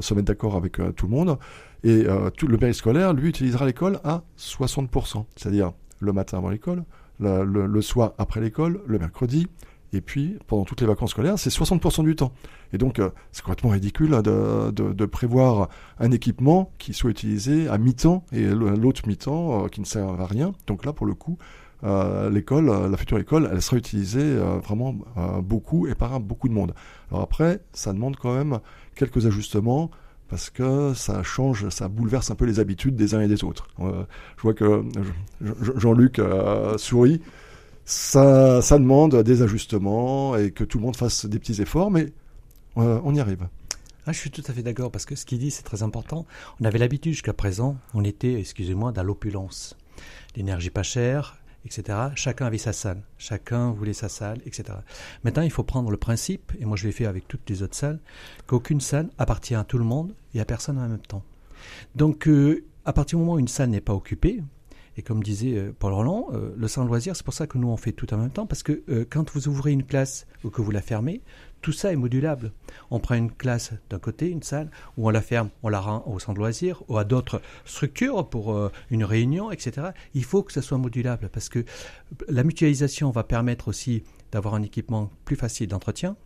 se 0.00 0.12
mettre 0.14 0.26
d'accord 0.26 0.56
avec 0.56 0.78
tout 0.96 1.06
le 1.06 1.12
monde. 1.12 1.38
Et 1.84 2.04
tout, 2.36 2.46
le 2.46 2.58
périscolaire, 2.58 3.12
lui, 3.12 3.28
utilisera 3.28 3.66
l'école 3.66 4.00
à 4.04 4.22
60%, 4.38 5.24
c'est-à-dire 5.36 5.72
le 6.00 6.12
matin 6.12 6.38
avant 6.38 6.50
l'école, 6.50 6.84
le, 7.20 7.80
soir 7.80 8.12
après 8.18 8.40
l'école, 8.40 8.80
le 8.86 8.98
mercredi, 8.98 9.46
et 9.92 10.00
puis, 10.00 10.38
pendant 10.46 10.64
toutes 10.64 10.80
les 10.80 10.86
vacances 10.86 11.10
scolaires, 11.10 11.38
c'est 11.38 11.50
60% 11.50 12.04
du 12.04 12.16
temps. 12.16 12.32
Et 12.72 12.78
donc, 12.78 12.98
euh, 12.98 13.10
c'est 13.30 13.42
complètement 13.42 13.70
ridicule 13.70 14.14
hein, 14.14 14.22
de, 14.22 15.04
prévoir 15.04 15.68
un 15.98 16.10
équipement 16.10 16.72
qui 16.78 16.94
soit 16.94 17.10
utilisé 17.10 17.68
à 17.68 17.76
mi-temps 17.76 18.24
et 18.32 18.46
l'autre 18.46 19.02
mi-temps 19.06 19.64
euh, 19.64 19.68
qui 19.68 19.80
ne 19.80 19.84
sert 19.84 20.08
à 20.08 20.26
rien. 20.26 20.54
Donc 20.66 20.86
là, 20.86 20.94
pour 20.94 21.06
le 21.06 21.12
coup, 21.12 21.36
euh, 21.84 22.30
l'école, 22.30 22.66
la 22.90 22.96
future 22.96 23.18
école, 23.18 23.50
elle 23.52 23.60
sera 23.60 23.76
utilisée 23.76 24.36
vraiment 24.64 24.96
beaucoup 25.42 25.86
et 25.86 25.94
par 25.94 26.18
beaucoup 26.20 26.48
de 26.48 26.54
monde. 26.54 26.72
Alors 27.10 27.22
après, 27.22 27.60
ça 27.72 27.92
demande 27.92 28.16
quand 28.16 28.34
même 28.34 28.60
quelques 28.94 29.26
ajustements 29.26 29.90
parce 30.28 30.48
que 30.48 30.94
ça 30.94 31.22
change, 31.22 31.68
ça 31.68 31.88
bouleverse 31.88 32.30
un 32.30 32.34
peu 32.34 32.46
les 32.46 32.60
habitudes 32.60 32.96
des 32.96 33.14
uns 33.14 33.20
et 33.20 33.28
des 33.28 33.44
autres. 33.44 33.68
je 33.78 34.42
vois 34.42 34.54
que 34.54 34.84
Jean-Luc 35.76 36.22
sourit 36.78 37.20
ça, 37.84 38.60
demande 38.78 39.22
des 39.22 39.42
ajustements 39.42 40.36
et 40.36 40.50
que 40.50 40.64
tout 40.64 40.78
le 40.78 40.84
monde 40.84 40.96
fasse 40.96 41.26
des 41.26 41.38
petits 41.38 41.60
efforts, 41.60 41.90
mais 41.90 42.12
euh, 42.76 43.00
on 43.04 43.14
y 43.14 43.20
arrive. 43.20 43.48
Ah, 44.06 44.12
je 44.12 44.18
suis 44.18 44.30
tout 44.30 44.42
à 44.48 44.52
fait 44.52 44.62
d'accord 44.62 44.90
parce 44.90 45.04
que 45.04 45.14
ce 45.14 45.24
qu'il 45.24 45.38
dit, 45.38 45.50
c'est 45.50 45.62
très 45.62 45.82
important. 45.82 46.26
On 46.60 46.64
avait 46.64 46.78
l'habitude 46.78 47.12
jusqu'à 47.12 47.32
présent, 47.32 47.76
on 47.94 48.02
était, 48.02 48.34
excusez-moi, 48.34 48.92
dans 48.92 49.04
l'opulence. 49.04 49.76
L'énergie 50.34 50.70
pas 50.70 50.82
chère, 50.82 51.42
etc. 51.64 51.98
Chacun 52.14 52.46
avait 52.46 52.58
sa 52.58 52.72
salle, 52.72 53.02
chacun 53.18 53.70
voulait 53.70 53.92
sa 53.92 54.08
salle, 54.08 54.38
etc. 54.46 54.64
Maintenant, 55.22 55.42
il 55.42 55.50
faut 55.50 55.62
prendre 55.62 55.90
le 55.90 55.96
principe, 55.96 56.52
et 56.58 56.64
moi 56.64 56.76
je 56.76 56.86
l'ai 56.86 56.92
fait 56.92 57.06
avec 57.06 57.28
toutes 57.28 57.48
les 57.48 57.62
autres 57.62 57.76
salles, 57.76 58.00
qu'aucune 58.46 58.80
salle 58.80 59.08
appartient 59.18 59.54
à 59.54 59.64
tout 59.64 59.78
le 59.78 59.84
monde 59.84 60.14
et 60.34 60.40
à 60.40 60.44
personne 60.44 60.78
en 60.78 60.88
même 60.88 60.98
temps. 60.98 61.22
Donc, 61.94 62.26
euh, 62.26 62.64
à 62.84 62.92
partir 62.92 63.18
du 63.18 63.24
moment 63.24 63.36
où 63.36 63.38
une 63.38 63.48
salle 63.48 63.70
n'est 63.70 63.80
pas 63.80 63.94
occupée, 63.94 64.42
et 64.96 65.02
comme 65.02 65.22
disait 65.22 65.56
euh, 65.56 65.74
Paul 65.78 65.92
Roland, 65.92 66.28
euh, 66.32 66.52
le 66.56 66.68
centre 66.68 66.88
loisir, 66.88 67.16
c'est 67.16 67.24
pour 67.24 67.34
ça 67.34 67.46
que 67.46 67.58
nous 67.58 67.68
on 67.68 67.76
fait 67.76 67.92
tout 67.92 68.12
en 68.12 68.18
même 68.18 68.30
temps, 68.30 68.46
parce 68.46 68.62
que 68.62 68.82
euh, 68.88 69.04
quand 69.08 69.30
vous 69.32 69.48
ouvrez 69.48 69.72
une 69.72 69.84
classe 69.84 70.26
ou 70.44 70.50
que 70.50 70.60
vous 70.62 70.70
la 70.70 70.82
fermez, 70.82 71.22
tout 71.60 71.72
ça 71.72 71.92
est 71.92 71.96
modulable. 71.96 72.52
On 72.90 72.98
prend 72.98 73.14
une 73.14 73.30
classe 73.30 73.72
d'un 73.88 74.00
côté, 74.00 74.28
une 74.28 74.42
salle, 74.42 74.70
ou 74.96 75.06
on 75.06 75.10
la 75.10 75.22
ferme, 75.22 75.48
on 75.62 75.68
la 75.68 75.80
rend 75.80 76.02
au 76.06 76.18
centre 76.18 76.38
loisir, 76.38 76.82
ou 76.88 76.98
à 76.98 77.04
d'autres 77.04 77.40
structures 77.64 78.28
pour 78.28 78.70
une 78.90 79.04
réunion, 79.04 79.52
etc. 79.52 79.90
Il 80.14 80.24
faut 80.24 80.42
que 80.42 80.52
ça 80.52 80.60
soit 80.60 80.78
modulable, 80.78 81.30
parce 81.32 81.48
que 81.48 81.64
la 82.28 82.42
mutualisation 82.42 83.12
va 83.12 83.22
permettre 83.22 83.68
aussi 83.68 84.02
d'avoir 84.32 84.54
un 84.54 84.62
équipement 84.62 85.08
plus 85.24 85.36
facile 85.36 85.68
d'entretien, 85.68 86.16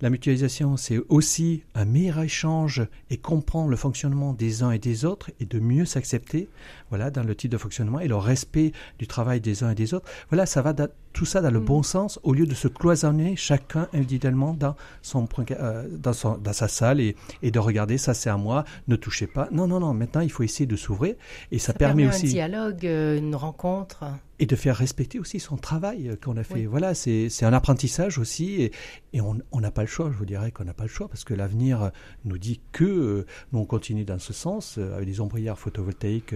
la 0.00 0.10
mutualisation, 0.10 0.76
c'est 0.76 0.98
aussi 1.08 1.62
un 1.74 1.84
meilleur 1.84 2.20
échange 2.20 2.86
et 3.10 3.16
comprendre 3.16 3.70
le 3.70 3.76
fonctionnement 3.76 4.32
des 4.32 4.62
uns 4.62 4.70
et 4.70 4.78
des 4.78 5.04
autres 5.04 5.30
et 5.40 5.46
de 5.46 5.58
mieux 5.58 5.84
s'accepter, 5.84 6.48
voilà, 6.90 7.10
dans 7.10 7.22
le 7.22 7.34
type 7.34 7.50
de 7.50 7.58
fonctionnement 7.58 8.00
et 8.00 8.08
le 8.08 8.16
respect 8.16 8.72
du 8.98 9.06
travail 9.06 9.40
des 9.40 9.64
uns 9.64 9.70
et 9.70 9.74
des 9.74 9.94
autres. 9.94 10.08
Voilà, 10.30 10.46
ça 10.46 10.62
va 10.62 10.74
tout 11.16 11.24
ça 11.24 11.40
dans 11.40 11.50
le 11.50 11.60
bon 11.60 11.80
mm. 11.80 11.84
sens 11.84 12.20
au 12.24 12.34
lieu 12.34 12.46
de 12.46 12.54
se 12.54 12.68
cloisonner 12.68 13.36
chacun 13.36 13.88
individuellement 13.94 14.52
dans 14.52 14.76
son 15.00 15.26
euh, 15.50 15.88
dans, 15.90 16.12
son, 16.12 16.36
dans 16.36 16.52
sa 16.52 16.68
salle 16.68 17.00
et, 17.00 17.16
et 17.42 17.50
de 17.50 17.58
regarder 17.58 17.96
ça 17.96 18.12
c'est 18.12 18.28
à 18.28 18.36
moi, 18.36 18.64
ne 18.86 18.96
touchez 18.96 19.26
pas. 19.26 19.48
Non 19.50 19.66
non 19.66 19.80
non, 19.80 19.94
maintenant 19.94 20.20
il 20.20 20.30
faut 20.30 20.42
essayer 20.42 20.66
de 20.66 20.76
s'ouvrir 20.76 21.14
et 21.50 21.58
ça, 21.58 21.72
permet, 21.72 22.06
aussi 22.06 22.26
un 22.26 22.30
dialogue, 22.30 22.86
euh, 22.86 23.16
une 23.16 23.34
rencontre 23.34 24.04
et 24.38 24.44
de 24.44 24.54
faire 24.54 24.76
respecter 24.76 25.18
aussi 25.18 25.40
son 25.40 25.56
travail 25.56 26.10
euh, 26.10 26.16
qu'on 26.22 26.36
a 26.36 26.42
fait. 26.42 26.66
Voilà, 26.66 26.92
c'est 26.92 27.30
un 27.44 27.54
apprentissage 27.54 28.18
aussi 28.18 28.60
et, 28.60 28.72
et 29.14 29.22
on 29.22 29.60
n'a 29.60 29.70
pas 29.70 29.80
le 29.80 29.88
choix. 29.88 30.10
Je 30.12 30.18
vous 30.18 30.26
dirais 30.26 30.50
qu'on 30.52 30.64
n'a 30.64 30.74
pas 30.74 30.84
le 30.84 30.90
choix 30.90 31.08
parce 31.08 31.24
que 31.24 31.32
l'avenir 31.32 31.92
nous 32.26 32.36
dit 32.36 32.60
que 32.72 33.24
nous 33.52 33.58
on 33.58 33.64
continue 33.64 34.04
dans 34.04 34.18
ce 34.18 34.34
sens 34.34 34.76
avec 34.76 35.06
des 35.06 35.22
ombrières 35.22 35.58
photovoltaïques 35.58 36.34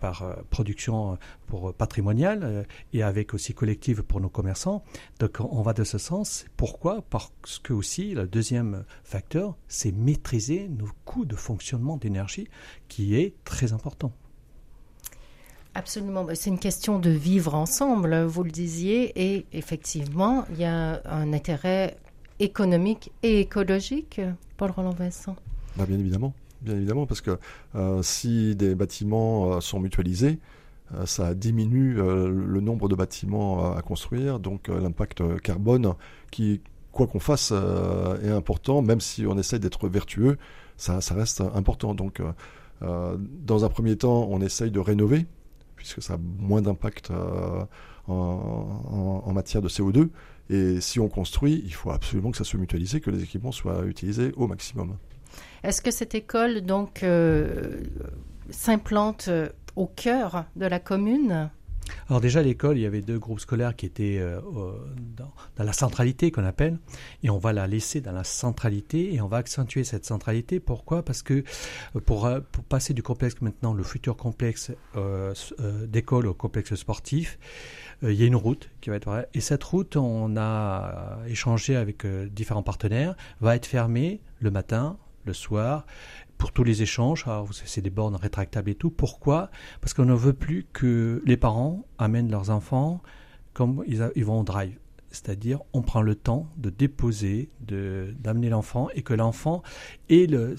par 0.00 0.36
production 0.50 1.16
pour 1.48 1.74
patrimoniale 1.74 2.66
et 2.92 3.02
avec 3.02 3.34
aussi 3.34 3.54
collectif 3.54 4.02
pour 4.02 4.20
nos 4.20 4.28
commerçants. 4.28 4.84
Donc 5.18 5.38
on 5.40 5.62
va 5.62 5.72
de 5.72 5.84
ce 5.84 5.98
sens. 5.98 6.44
Pourquoi? 6.56 7.02
Parce 7.10 7.58
que 7.62 7.72
aussi, 7.72 8.14
le 8.14 8.26
deuxième 8.26 8.84
facteur, 9.02 9.56
c'est 9.66 9.92
maîtriser 9.92 10.68
nos 10.68 10.88
coûts 11.04 11.24
de 11.24 11.36
fonctionnement 11.36 11.96
d'énergie 11.96 12.48
qui 12.88 13.16
est 13.16 13.34
très 13.44 13.72
important. 13.72 14.12
Absolument, 15.74 16.26
c'est 16.34 16.50
une 16.50 16.58
question 16.58 16.98
de 16.98 17.10
vivre 17.10 17.54
ensemble, 17.54 18.24
vous 18.24 18.42
le 18.42 18.50
disiez, 18.50 19.12
et 19.14 19.46
effectivement, 19.52 20.44
il 20.50 20.58
y 20.58 20.64
a 20.64 21.00
un 21.04 21.32
intérêt 21.32 21.96
économique 22.40 23.12
et 23.22 23.40
écologique, 23.40 24.20
Paul 24.56 24.72
Roland 24.72 24.90
Vincent. 24.90 25.36
Bah, 25.76 25.86
bien 25.86 25.98
évidemment, 25.98 26.34
bien 26.62 26.74
évidemment, 26.74 27.06
parce 27.06 27.20
que 27.20 27.38
euh, 27.76 28.02
si 28.02 28.56
des 28.56 28.74
bâtiments 28.74 29.52
euh, 29.52 29.60
sont 29.60 29.78
mutualisés, 29.78 30.38
euh, 30.38 30.57
ça 31.04 31.34
diminue 31.34 31.94
le 31.94 32.60
nombre 32.60 32.88
de 32.88 32.94
bâtiments 32.94 33.74
à 33.74 33.82
construire, 33.82 34.38
donc 34.38 34.68
l'impact 34.68 35.40
carbone 35.42 35.94
qui, 36.30 36.62
quoi 36.92 37.06
qu'on 37.06 37.20
fasse, 37.20 37.52
est 37.52 38.30
important, 38.30 38.80
même 38.80 39.00
si 39.00 39.26
on 39.26 39.36
essaie 39.36 39.58
d'être 39.58 39.88
vertueux, 39.88 40.38
ça, 40.76 41.00
reste 41.10 41.42
important. 41.54 41.94
Donc, 41.94 42.22
dans 42.80 43.64
un 43.64 43.68
premier 43.68 43.96
temps, 43.96 44.28
on 44.30 44.40
essaye 44.40 44.70
de 44.70 44.80
rénover 44.80 45.26
puisque 45.78 46.02
ça 46.02 46.14
a 46.14 46.18
moins 46.38 46.60
d'impact 46.60 47.10
euh, 47.10 47.64
en, 48.08 49.32
matière 49.32 49.62
de 49.62 49.68
CO2. 49.68 50.08
Et 50.50 50.80
si 50.80 51.00
on 51.00 51.08
construit, 51.08 51.62
il 51.64 51.72
faut 51.72 51.90
absolument 51.90 52.30
que 52.30 52.36
ça 52.36 52.44
soit 52.44 52.58
mutualisé, 52.58 53.00
que 53.00 53.10
les 53.10 53.22
équipements 53.22 53.52
soient 53.52 53.84
utilisés 53.86 54.32
au 54.36 54.46
maximum. 54.46 54.96
Est-ce 55.62 55.80
que 55.80 55.90
cette 55.90 56.14
école 56.14 56.62
donc 56.62 57.02
euh, 57.02 57.80
s'implante 58.50 59.30
au 59.76 59.86
cœur 59.86 60.44
de 60.56 60.66
la 60.66 60.78
commune. 60.78 61.50
Alors 62.08 62.20
déjà 62.20 62.42
l'école, 62.42 62.78
il 62.78 62.82
y 62.82 62.86
avait 62.86 63.02
deux 63.02 63.18
groupes 63.18 63.40
scolaires 63.40 63.74
qui 63.76 63.86
étaient 63.86 64.18
euh, 64.18 64.40
dans, 65.16 65.32
la 65.56 65.72
centralité 65.72 66.30
qu'on 66.30 66.44
appelle, 66.44 66.78
et 67.22 67.30
on 67.30 67.38
va 67.38 67.52
la 67.52 67.66
laisser 67.66 68.00
dans 68.00 68.12
la 68.12 68.24
centralité 68.24 69.14
et 69.14 69.20
on 69.20 69.28
va 69.28 69.38
accentuer 69.38 69.84
cette 69.84 70.04
centralité. 70.04 70.60
Pourquoi? 70.60 71.04
Parce 71.04 71.22
que 71.22 71.34
euh, 71.34 71.42
euh, 71.96 72.00
pour, 72.00 72.64
passer 72.68 72.94
du 72.94 73.02
complexe 73.02 73.40
maintenant, 73.40 73.74
le 73.74 73.82
futur 73.82 74.16
complexe 74.16 74.72
d'école 75.86 76.26
au 76.26 76.34
complexe 76.34 76.74
sportif, 76.74 77.38
il 78.02 78.12
y 78.12 78.22
a 78.22 78.26
une 78.26 78.36
route 78.36 78.70
qui 78.80 78.90
va 78.90 78.96
être 78.96 79.28
et 79.34 79.40
cette 79.40 79.64
route, 79.64 79.96
on 79.96 80.36
a 80.36 81.18
échangé 81.26 81.76
avec 81.76 82.06
différents 82.06 82.62
partenaires, 82.62 83.16
va 83.40 83.56
être 83.56 83.66
fermée 83.66 84.20
le 84.40 84.50
matin, 84.50 84.98
le 85.24 85.32
soir 85.32 85.86
pour 86.38 86.52
tous 86.52 86.64
les 86.64 86.82
échanges. 86.82 87.26
c'est 87.52 87.82
des 87.82 87.90
bornes 87.90 88.16
rétractables 88.16 88.70
et 88.70 88.74
tout. 88.74 88.90
Pourquoi? 88.90 89.50
Parce 89.80 89.92
qu'on 89.92 90.04
ne 90.04 90.14
veut 90.14 90.32
plus 90.32 90.66
que 90.72 91.22
les 91.26 91.36
parents 91.36 91.84
amènent 91.98 92.30
leurs 92.30 92.50
enfants 92.50 93.02
comme 93.52 93.82
ils, 93.86 94.24
vont 94.24 94.40
au 94.40 94.44
drive. 94.44 94.78
C'est-à-dire, 95.10 95.60
on 95.72 95.82
prend 95.82 96.00
le 96.00 96.14
temps 96.14 96.48
de 96.56 96.70
déposer, 96.70 97.50
d'amener 97.60 98.50
l'enfant 98.50 98.88
et 98.94 99.02
que 99.02 99.14
l'enfant 99.14 99.62
ait 100.08 100.26
le, 100.26 100.54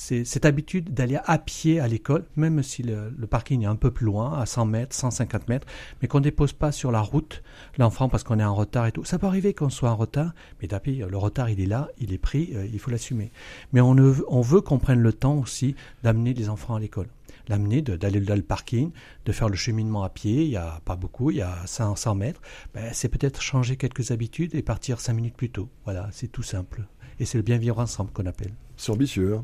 cette 0.00 0.46
habitude 0.46 0.94
d'aller 0.94 1.18
à 1.24 1.38
pied 1.38 1.78
à 1.78 1.86
l'école, 1.86 2.24
même 2.34 2.62
si 2.62 2.82
le, 2.82 3.10
parking 3.28 3.62
est 3.62 3.66
un 3.66 3.76
peu 3.76 3.90
plus 3.90 4.06
loin, 4.06 4.38
à 4.38 4.46
100 4.46 4.64
mètres, 4.64 4.96
150 4.96 5.48
mètres, 5.48 5.66
mais 6.00 6.08
qu'on 6.08 6.18
ne 6.18 6.24
dépose 6.24 6.52
pas 6.52 6.72
sur 6.72 6.90
la 6.90 7.00
route 7.00 7.42
l'enfant 7.78 8.08
parce 8.08 8.24
qu'on 8.24 8.38
est 8.38 8.44
en 8.44 8.54
retard 8.54 8.86
et 8.86 8.92
tout. 8.92 9.04
Ça 9.04 9.18
peut 9.18 9.26
arriver 9.26 9.52
qu'on 9.52 9.68
soit 9.68 9.90
en 9.90 9.96
retard, 9.96 10.32
mais 10.60 10.68
tapis, 10.68 11.02
le 11.06 11.16
retard 11.18 11.50
il 11.50 11.60
est 11.60 11.66
là, 11.66 11.88
il 11.98 12.12
est 12.12 12.18
pris, 12.18 12.50
euh, 12.54 12.66
il 12.72 12.78
faut 12.78 12.90
l'assumer. 12.90 13.30
Mais 13.72 13.80
on, 13.80 13.94
on 14.28 14.40
veut 14.40 14.62
qu'on 14.62 14.78
prenne 14.78 15.00
le 15.00 15.12
temps 15.12 15.36
aussi 15.36 15.74
d'amener 16.02 16.32
les 16.32 16.48
enfants 16.48 16.74
à 16.74 16.80
l'école 16.80 17.08
l'amener, 17.48 17.82
d'aller 17.82 18.20
dans 18.20 18.36
le 18.36 18.42
parking, 18.42 18.92
de 19.24 19.32
faire 19.32 19.48
le 19.48 19.56
cheminement 19.56 20.04
à 20.04 20.08
pied, 20.08 20.44
il 20.44 20.50
n'y 20.50 20.56
a 20.56 20.80
pas 20.84 20.94
beaucoup, 20.94 21.30
il 21.32 21.38
y 21.38 21.42
a 21.42 21.66
500 21.66 22.14
mètres, 22.14 22.40
ben, 22.74 22.90
c'est 22.92 23.08
peut-être 23.08 23.42
changer 23.42 23.76
quelques 23.76 24.12
habitudes 24.12 24.54
et 24.54 24.62
partir 24.62 25.00
5 25.00 25.14
minutes 25.14 25.36
plus 25.36 25.50
tôt. 25.50 25.68
Voilà, 25.84 26.08
c'est 26.12 26.28
tout 26.28 26.44
simple. 26.44 26.86
Et 27.18 27.24
c'est 27.24 27.38
le 27.38 27.42
bien 27.42 27.58
vivre 27.58 27.80
ensemble 27.80 28.12
qu'on 28.12 28.26
appelle. 28.26 28.54
C'est 28.76 28.92
ambitieux. 28.92 29.40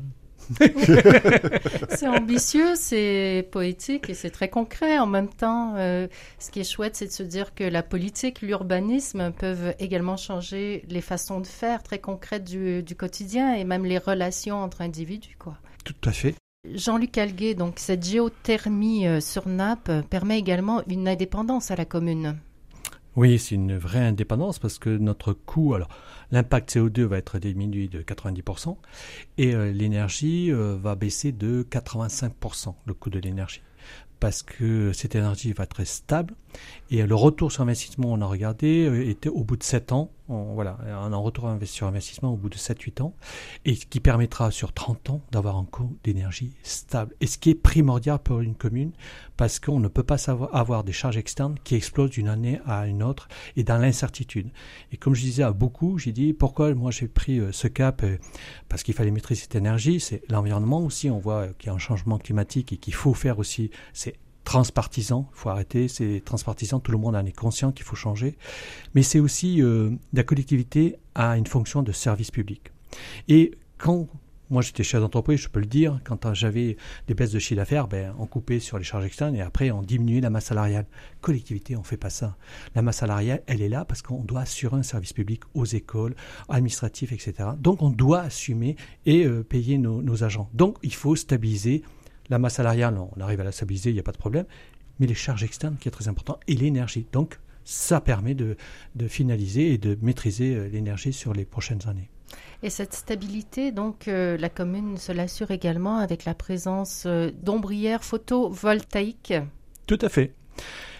C'est 1.89 2.07
ambitieux, 2.07 2.75
c'est 2.75 3.47
poétique 3.51 4.09
et 4.09 4.13
c'est 4.13 4.29
très 4.29 4.49
concret 4.49 4.99
en 4.99 5.07
même 5.07 5.29
temps. 5.29 5.75
Euh, 5.77 6.07
ce 6.39 6.51
qui 6.51 6.59
est 6.59 6.69
chouette, 6.69 6.95
c'est 6.95 7.07
de 7.07 7.11
se 7.11 7.23
dire 7.23 7.53
que 7.53 7.63
la 7.63 7.83
politique, 7.83 8.41
l'urbanisme 8.41 9.31
peuvent 9.31 9.73
également 9.79 10.17
changer 10.17 10.83
les 10.89 11.01
façons 11.01 11.39
de 11.39 11.47
faire 11.47 11.83
très 11.83 11.99
concrètes 11.99 12.43
du, 12.43 12.83
du 12.83 12.95
quotidien 12.95 13.55
et 13.55 13.63
même 13.63 13.85
les 13.85 13.97
relations 13.97 14.61
entre 14.61 14.81
individus. 14.81 15.35
Quoi. 15.39 15.57
Tout 15.83 15.95
à 16.05 16.11
fait. 16.11 16.35
Jean-Luc 16.73 17.17
Alguet, 17.17 17.53
donc 17.53 17.75
cette 17.77 18.05
géothermie 18.05 19.07
euh, 19.07 19.21
sur 19.21 19.47
nappe 19.47 19.91
permet 20.09 20.37
également 20.37 20.81
une 20.87 21.07
indépendance 21.07 21.71
à 21.71 21.75
la 21.75 21.85
commune. 21.85 22.37
Oui, 23.17 23.39
c'est 23.39 23.55
une 23.55 23.75
vraie 23.75 24.05
indépendance 24.05 24.59
parce 24.59 24.77
que 24.77 24.91
notre 24.91 25.33
coût, 25.33 25.73
alors 25.73 25.89
l'impact 26.29 26.75
CO2 26.75 27.01
va 27.01 27.17
être 27.17 27.39
diminué 27.39 27.87
de 27.87 28.03
90% 28.03 28.77
et 29.39 29.55
euh, 29.55 29.71
l'énergie 29.71 30.51
euh, 30.51 30.77
va 30.79 30.93
baisser 30.93 31.31
de 31.31 31.65
85%, 31.67 32.75
le 32.85 32.93
coût 32.93 33.09
de 33.09 33.17
l'énergie 33.17 33.63
parce 34.19 34.43
que 34.43 34.93
cette 34.93 35.15
énergie 35.15 35.53
va 35.53 35.63
être 35.63 35.83
stable. 35.83 36.35
Et 36.91 37.05
le 37.05 37.15
retour 37.15 37.51
sur 37.51 37.63
investissement, 37.63 38.13
on 38.13 38.21
a 38.21 38.25
regardé, 38.25 38.85
euh, 38.85 39.09
était 39.09 39.29
au 39.29 39.43
bout 39.43 39.57
de 39.57 39.63
7 39.63 39.93
ans. 39.93 40.11
On, 40.29 40.53
voilà, 40.53 40.77
un 40.85 41.15
retour 41.15 41.49
sur 41.65 41.87
investissement 41.87 42.33
au 42.33 42.37
bout 42.37 42.49
de 42.49 42.57
7-8 42.57 43.01
ans. 43.01 43.13
Et 43.65 43.75
qui 43.75 43.99
permettra 43.99 44.51
sur 44.51 44.73
30 44.73 45.09
ans 45.09 45.21
d'avoir 45.31 45.57
un 45.57 45.65
coût 45.65 45.97
d'énergie 46.03 46.53
stable. 46.63 47.15
Et 47.21 47.27
ce 47.27 47.37
qui 47.37 47.51
est 47.51 47.55
primordial 47.55 48.19
pour 48.19 48.41
une 48.41 48.55
commune, 48.55 48.91
parce 49.37 49.59
qu'on 49.59 49.79
ne 49.79 49.87
peut 49.87 50.03
pas 50.03 50.17
avoir 50.51 50.83
des 50.83 50.93
charges 50.93 51.17
externes 51.17 51.55
qui 51.63 51.75
explosent 51.75 52.11
d'une 52.11 52.27
année 52.27 52.59
à 52.65 52.87
une 52.87 53.03
autre 53.03 53.27
et 53.55 53.63
dans 53.63 53.77
l'incertitude. 53.77 54.49
Et 54.91 54.97
comme 54.97 55.15
je 55.15 55.21
disais 55.21 55.43
à 55.43 55.51
beaucoup, 55.51 55.97
j'ai 55.97 56.11
dit 56.11 56.33
pourquoi 56.33 56.73
moi 56.73 56.91
j'ai 56.91 57.07
pris 57.07 57.39
euh, 57.39 57.51
ce 57.51 57.67
cap 57.67 58.03
euh, 58.03 58.17
Parce 58.69 58.83
qu'il 58.83 58.93
fallait 58.93 59.11
maîtriser 59.11 59.41
cette 59.41 59.55
énergie. 59.55 59.99
C'est 59.99 60.23
l'environnement 60.29 60.81
aussi. 60.81 61.09
On 61.09 61.19
voit 61.19 61.47
qu'il 61.59 61.67
y 61.67 61.69
a 61.69 61.73
un 61.73 61.79
changement 61.79 62.17
climatique 62.17 62.73
et 62.73 62.77
qu'il 62.77 62.93
faut 62.93 63.13
faire 63.13 63.39
aussi 63.39 63.71
transpartisan. 64.47 65.29
Il 65.33 65.37
faut 65.37 65.49
arrêter, 65.49 65.89
c'est 65.89 66.21
transpartisan. 66.23 66.79
Tout 66.79 66.93
le 66.93 66.97
monde 66.97 67.17
en 67.17 67.25
est 67.25 67.35
conscient 67.35 67.73
qu'il 67.73 67.85
faut 67.85 67.97
changer. 67.97 68.37
Mais 68.95 69.03
c'est 69.03 69.19
aussi 69.19 69.61
euh, 69.61 69.91
la 70.13 70.23
collectivité 70.23 70.95
a 71.15 71.37
une 71.37 71.47
fonction 71.47 71.83
de 71.83 71.91
service 71.91 72.31
public. 72.31 72.71
Et 73.27 73.51
quand 73.77 74.07
moi, 74.49 74.61
j'étais 74.61 74.83
chef 74.83 75.01
d'entreprise, 75.01 75.41
je 75.41 75.49
peux 75.49 75.59
le 75.59 75.65
dire. 75.65 75.99
Quand 76.05 76.33
j'avais 76.33 76.77
des 77.07 77.13
baisses 77.13 77.31
de 77.31 77.39
chiffre 77.39 77.57
d'affaires, 77.57 77.89
ben, 77.89 78.15
on 78.17 78.25
coupait 78.25 78.59
sur 78.59 78.77
les 78.77 78.85
charges 78.85 79.05
externes 79.05 79.35
et 79.35 79.41
après, 79.41 79.71
on 79.71 79.81
diminuait 79.81 80.21
la 80.21 80.29
masse 80.29 80.45
salariale. 80.45 80.85
Collectivité, 81.19 81.75
on 81.75 81.83
fait 81.83 81.97
pas 81.97 82.09
ça. 82.09 82.37
La 82.73 82.81
masse 82.81 82.97
salariale, 82.97 83.43
elle 83.47 83.61
est 83.61 83.67
là 83.67 83.83
parce 83.83 84.01
qu'on 84.01 84.23
doit 84.23 84.41
assurer 84.41 84.77
un 84.77 84.83
service 84.83 85.11
public 85.11 85.41
aux 85.53 85.65
écoles, 85.65 86.15
administratifs, 86.47 87.11
etc. 87.11 87.49
Donc, 87.59 87.81
on 87.81 87.89
doit 87.89 88.21
assumer 88.21 88.77
et 89.05 89.25
euh, 89.25 89.43
payer 89.43 89.77
nos, 89.77 90.23
agents. 90.23 90.49
Donc, 90.53 90.77
il 90.81 90.93
faut 90.93 91.17
stabiliser 91.17 91.83
la 92.29 92.39
masse 92.39 92.55
salariale, 92.55 92.97
on 92.97 93.21
arrive 93.21 93.41
à 93.41 93.43
la 93.43 93.51
stabiliser, 93.51 93.89
il 93.89 93.93
n'y 93.93 93.99
a 93.99 94.03
pas 94.03 94.11
de 94.11 94.17
problème. 94.17 94.45
Mais 94.99 95.07
les 95.07 95.15
charges 95.15 95.43
externes, 95.43 95.77
qui 95.79 95.87
est 95.87 95.91
très 95.91 96.07
important, 96.07 96.39
et 96.47 96.55
l'énergie. 96.55 97.05
Donc, 97.11 97.39
ça 97.63 97.99
permet 97.99 98.33
de, 98.33 98.55
finaliser 99.07 99.73
et 99.73 99.77
de 99.77 99.97
maîtriser 100.01 100.55
euh, 100.55 100.69
l'énergie 100.69 101.13
sur 101.13 101.33
les 101.33 101.45
prochaines 101.45 101.87
années. 101.87 102.09
Et 102.63 102.69
cette 102.69 102.93
stabilité, 102.93 103.71
donc, 103.71 104.07
euh, 104.07 104.37
la 104.37 104.49
commune 104.49 104.97
se 104.97 105.11
l'assure 105.11 105.51
également 105.51 105.97
avec 105.97 106.25
la 106.25 106.33
présence 106.33 107.03
euh, 107.05 107.29
d'ombrières 107.43 108.03
photovoltaïques. 108.03 109.33
Tout 109.85 109.99
à 110.01 110.09
fait. 110.09 110.33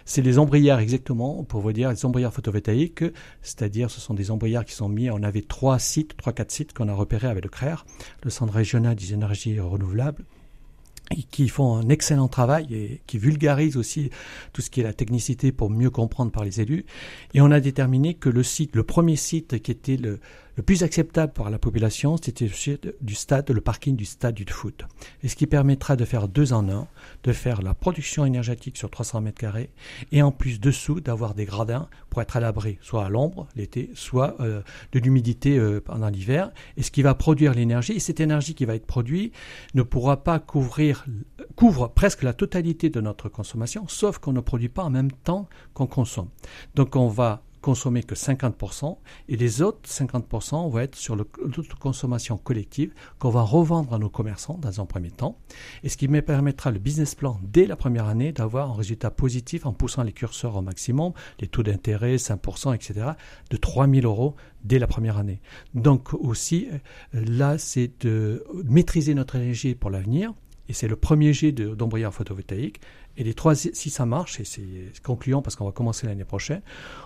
C'est 0.05 0.21
les 0.21 0.37
ombrières 0.37 0.79
exactement, 0.79 1.43
pour 1.43 1.61
vous 1.61 1.73
dire, 1.73 1.89
les 1.89 2.05
ombrières 2.05 2.33
photovoltaïques, 2.33 3.03
c'est-à-dire 3.41 3.89
ce 3.91 3.99
sont 3.99 4.13
des 4.13 4.31
ombrières 4.31 4.63
qui 4.63 4.73
sont 4.73 4.87
mis, 4.87 5.09
on 5.09 5.21
avait 5.23 5.41
trois 5.41 5.79
sites, 5.79 6.15
trois, 6.15 6.31
quatre 6.31 6.51
sites 6.51 6.73
qu'on 6.73 6.87
a 6.87 6.93
repérés 6.93 7.27
avec 7.27 7.43
le 7.43 7.49
CRER, 7.49 7.75
le 8.23 8.29
Centre 8.29 8.53
régional 8.53 8.95
des 8.95 9.13
énergies 9.13 9.59
renouvelables, 9.59 10.23
qui 11.31 11.47
font 11.47 11.77
un 11.77 11.89
excellent 11.89 12.27
travail 12.27 12.73
et 12.73 13.01
qui 13.07 13.17
vulgarisent 13.17 13.77
aussi 13.77 14.09
tout 14.53 14.61
ce 14.61 14.69
qui 14.69 14.81
est 14.81 14.83
la 14.83 14.93
technicité 14.93 15.51
pour 15.51 15.69
mieux 15.69 15.89
comprendre 15.89 16.31
par 16.31 16.43
les 16.43 16.61
élus. 16.61 16.85
Et 17.33 17.41
on 17.41 17.51
a 17.51 17.59
déterminé 17.59 18.13
que 18.13 18.29
le 18.29 18.43
site, 18.43 18.75
le 18.75 18.83
premier 18.83 19.15
site 19.15 19.61
qui 19.61 19.71
était 19.71 19.97
le, 19.97 20.19
le 20.57 20.63
plus 20.63 20.81
acceptable 20.81 21.33
pour 21.33 21.49
la 21.49 21.59
population, 21.59 22.17
c'était 22.17 22.49
du 22.99 23.15
stade, 23.15 23.49
le 23.51 23.61
parking 23.61 23.95
du 23.95 24.05
stade 24.05 24.33
du 24.33 24.45
foot. 24.51 24.85
Et 25.21 25.27
ce 25.27 25.35
qui 25.35 25.45
permettra 25.45 25.95
de 25.95 26.03
faire 26.03 26.27
deux 26.27 26.51
en 26.51 26.67
un, 26.67 26.87
de 27.23 27.31
faire 27.31 27.61
la 27.61 27.75
production 27.75 28.25
énergétique 28.25 28.75
sur 28.75 28.89
300 28.89 29.21
mètres 29.21 29.37
carrés, 29.37 29.69
et 30.11 30.23
en 30.23 30.31
plus 30.31 30.59
dessous 30.59 30.99
d'avoir 30.99 31.35
des 31.35 31.45
gradins 31.45 31.87
pour 32.09 32.23
être 32.23 32.37
à 32.37 32.39
l'abri, 32.39 32.79
soit 32.81 33.05
à 33.05 33.09
l'ombre 33.09 33.47
l'été, 33.55 33.91
soit 33.93 34.35
euh, 34.39 34.63
de 34.93 34.99
l'humidité 34.99 35.59
euh, 35.59 35.79
pendant 35.79 36.09
l'hiver. 36.09 36.51
Et 36.75 36.81
ce 36.81 36.89
qui 36.89 37.03
va 37.03 37.13
produire 37.13 37.53
l'énergie, 37.53 37.93
et 37.93 37.99
cette 37.99 38.19
énergie 38.19 38.55
qui 38.55 38.65
va 38.65 38.73
être 38.73 38.87
produite 38.87 39.35
ne 39.75 39.83
pourra 39.83 40.23
pas 40.23 40.39
couvrir, 40.39 41.05
couvre 41.55 41.87
presque 41.87 42.23
la 42.23 42.33
totalité 42.33 42.89
de 42.89 42.99
notre 42.99 43.29
consommation, 43.29 43.87
sauf 43.87 44.17
qu'on 44.17 44.33
ne 44.33 44.41
produit 44.41 44.69
pas 44.69 44.83
en 44.83 44.89
même 44.89 45.11
temps 45.11 45.47
qu'on 45.75 45.85
consomme. 45.85 46.29
Donc 46.73 46.95
on 46.95 47.09
va 47.09 47.43
consommer 47.67 48.01
que 48.01 48.15
50% 48.15 48.95
et 49.27 49.35
les 49.35 49.61
autres 49.61 49.89
50% 49.89 50.71
vont 50.71 50.79
être 50.79 50.95
sur 50.95 51.17
l'autoconsommation 51.17 52.37
collective 52.37 52.93
qu'on 53.19 53.29
va 53.29 53.41
revendre 53.41 53.93
à 53.93 53.99
nos 53.99 54.07
commerçants 54.07 54.57
dans 54.57 54.79
un 54.79 54.85
premier 54.85 55.11
temps 55.11 55.37
et 55.83 55.89
ce 55.89 55.97
qui 55.97 56.07
me 56.07 56.21
permettra 56.21 56.71
le 56.71 56.79
business 56.79 57.13
plan 57.13 57.41
dès 57.43 57.65
la 57.65 57.75
première 57.75 58.05
année 58.05 58.31
d'avoir 58.31 58.71
un 58.71 58.73
résultat 58.73 59.11
positif 59.11 59.65
en 59.65 59.73
poussant 59.73 60.03
les 60.03 60.13
curseurs 60.13 60.55
au 60.55 60.61
maximum, 60.61 61.11
les 61.41 61.49
taux 61.49 61.61
d'intérêt 61.61 62.15
5%, 62.15 62.73
etc., 62.73 63.05
de 63.49 63.57
3000 63.57 64.05
euros 64.05 64.35
dès 64.63 64.79
la 64.79 64.87
première 64.87 65.17
année. 65.17 65.41
Donc 65.73 66.13
aussi, 66.13 66.69
là, 67.11 67.57
c'est 67.57 67.91
de 68.05 68.45
maîtriser 68.63 69.13
notre 69.13 69.35
énergie 69.35 69.75
pour 69.75 69.89
l'avenir 69.89 70.33
et 70.69 70.73
c'est 70.73 70.87
le 70.87 70.95
premier 70.95 71.33
jet 71.33 71.51
d'ombrière 71.51 72.13
photovoltaïque. 72.13 72.79
Et 73.17 73.23
les 73.23 73.33
trois, 73.33 73.55
si 73.55 73.89
ça 73.89 74.05
marche, 74.05 74.39
et 74.39 74.45
c'est 74.45 75.01
concluant 75.03 75.41
parce 75.41 75.55
qu'on 75.55 75.65
va 75.65 75.71
commencer 75.71 76.05
l'année 76.05 76.23
prochaine, 76.23 76.61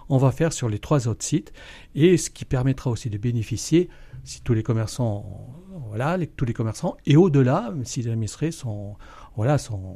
on 0.10 0.18
va 0.18 0.32
faire 0.32 0.52
sur 0.52 0.68
les 0.68 0.78
trois 0.78 1.08
autres 1.08 1.24
sites, 1.24 1.54
et 1.96 2.18
ce 2.18 2.30
qui 2.30 2.44
permettra 2.44 2.92
aussi 2.92 3.10
de 3.10 3.18
bénéficier, 3.18 3.90
si 4.26 4.42
tous 4.42 4.54
les 4.54 4.62
commerçants, 4.62 5.56
voilà, 5.88 6.18
tous 6.36 6.46
les 6.46 6.54
commerçants, 6.54 6.98
et 7.06 7.16
au-delà, 7.16 7.74
si 7.84 8.02
les 8.02 8.10
administrés 8.10 8.52
sont, 8.52 8.98
voilà, 9.38 9.58
sont, 9.58 9.96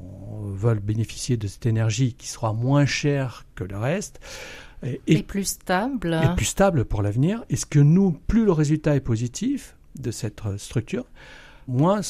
veulent 0.53 0.79
bénéficier 0.79 1.35
de 1.35 1.47
cette 1.47 1.65
énergie 1.65 2.13
qui 2.13 2.27
sera 2.27 2.53
moins 2.53 2.85
chère 2.85 3.45
que 3.55 3.65
le 3.65 3.77
reste, 3.77 4.21
et, 5.07 5.23
plus 5.23 5.45
stable. 5.45 6.21
Et 6.23 6.35
plus 6.35 6.45
stable 6.45 6.85
pour 6.85 7.01
l'avenir. 7.01 7.43
Est-ce 7.49 7.65
que 7.65 7.79
nous, 7.79 8.11
plus 8.11 8.45
le 8.45 8.51
résultat 8.51 8.95
est 8.95 9.01
positif 9.01 9.75
de 9.99 10.11
cette 10.11 10.41
structure, 10.57 11.05
moins 11.67 12.01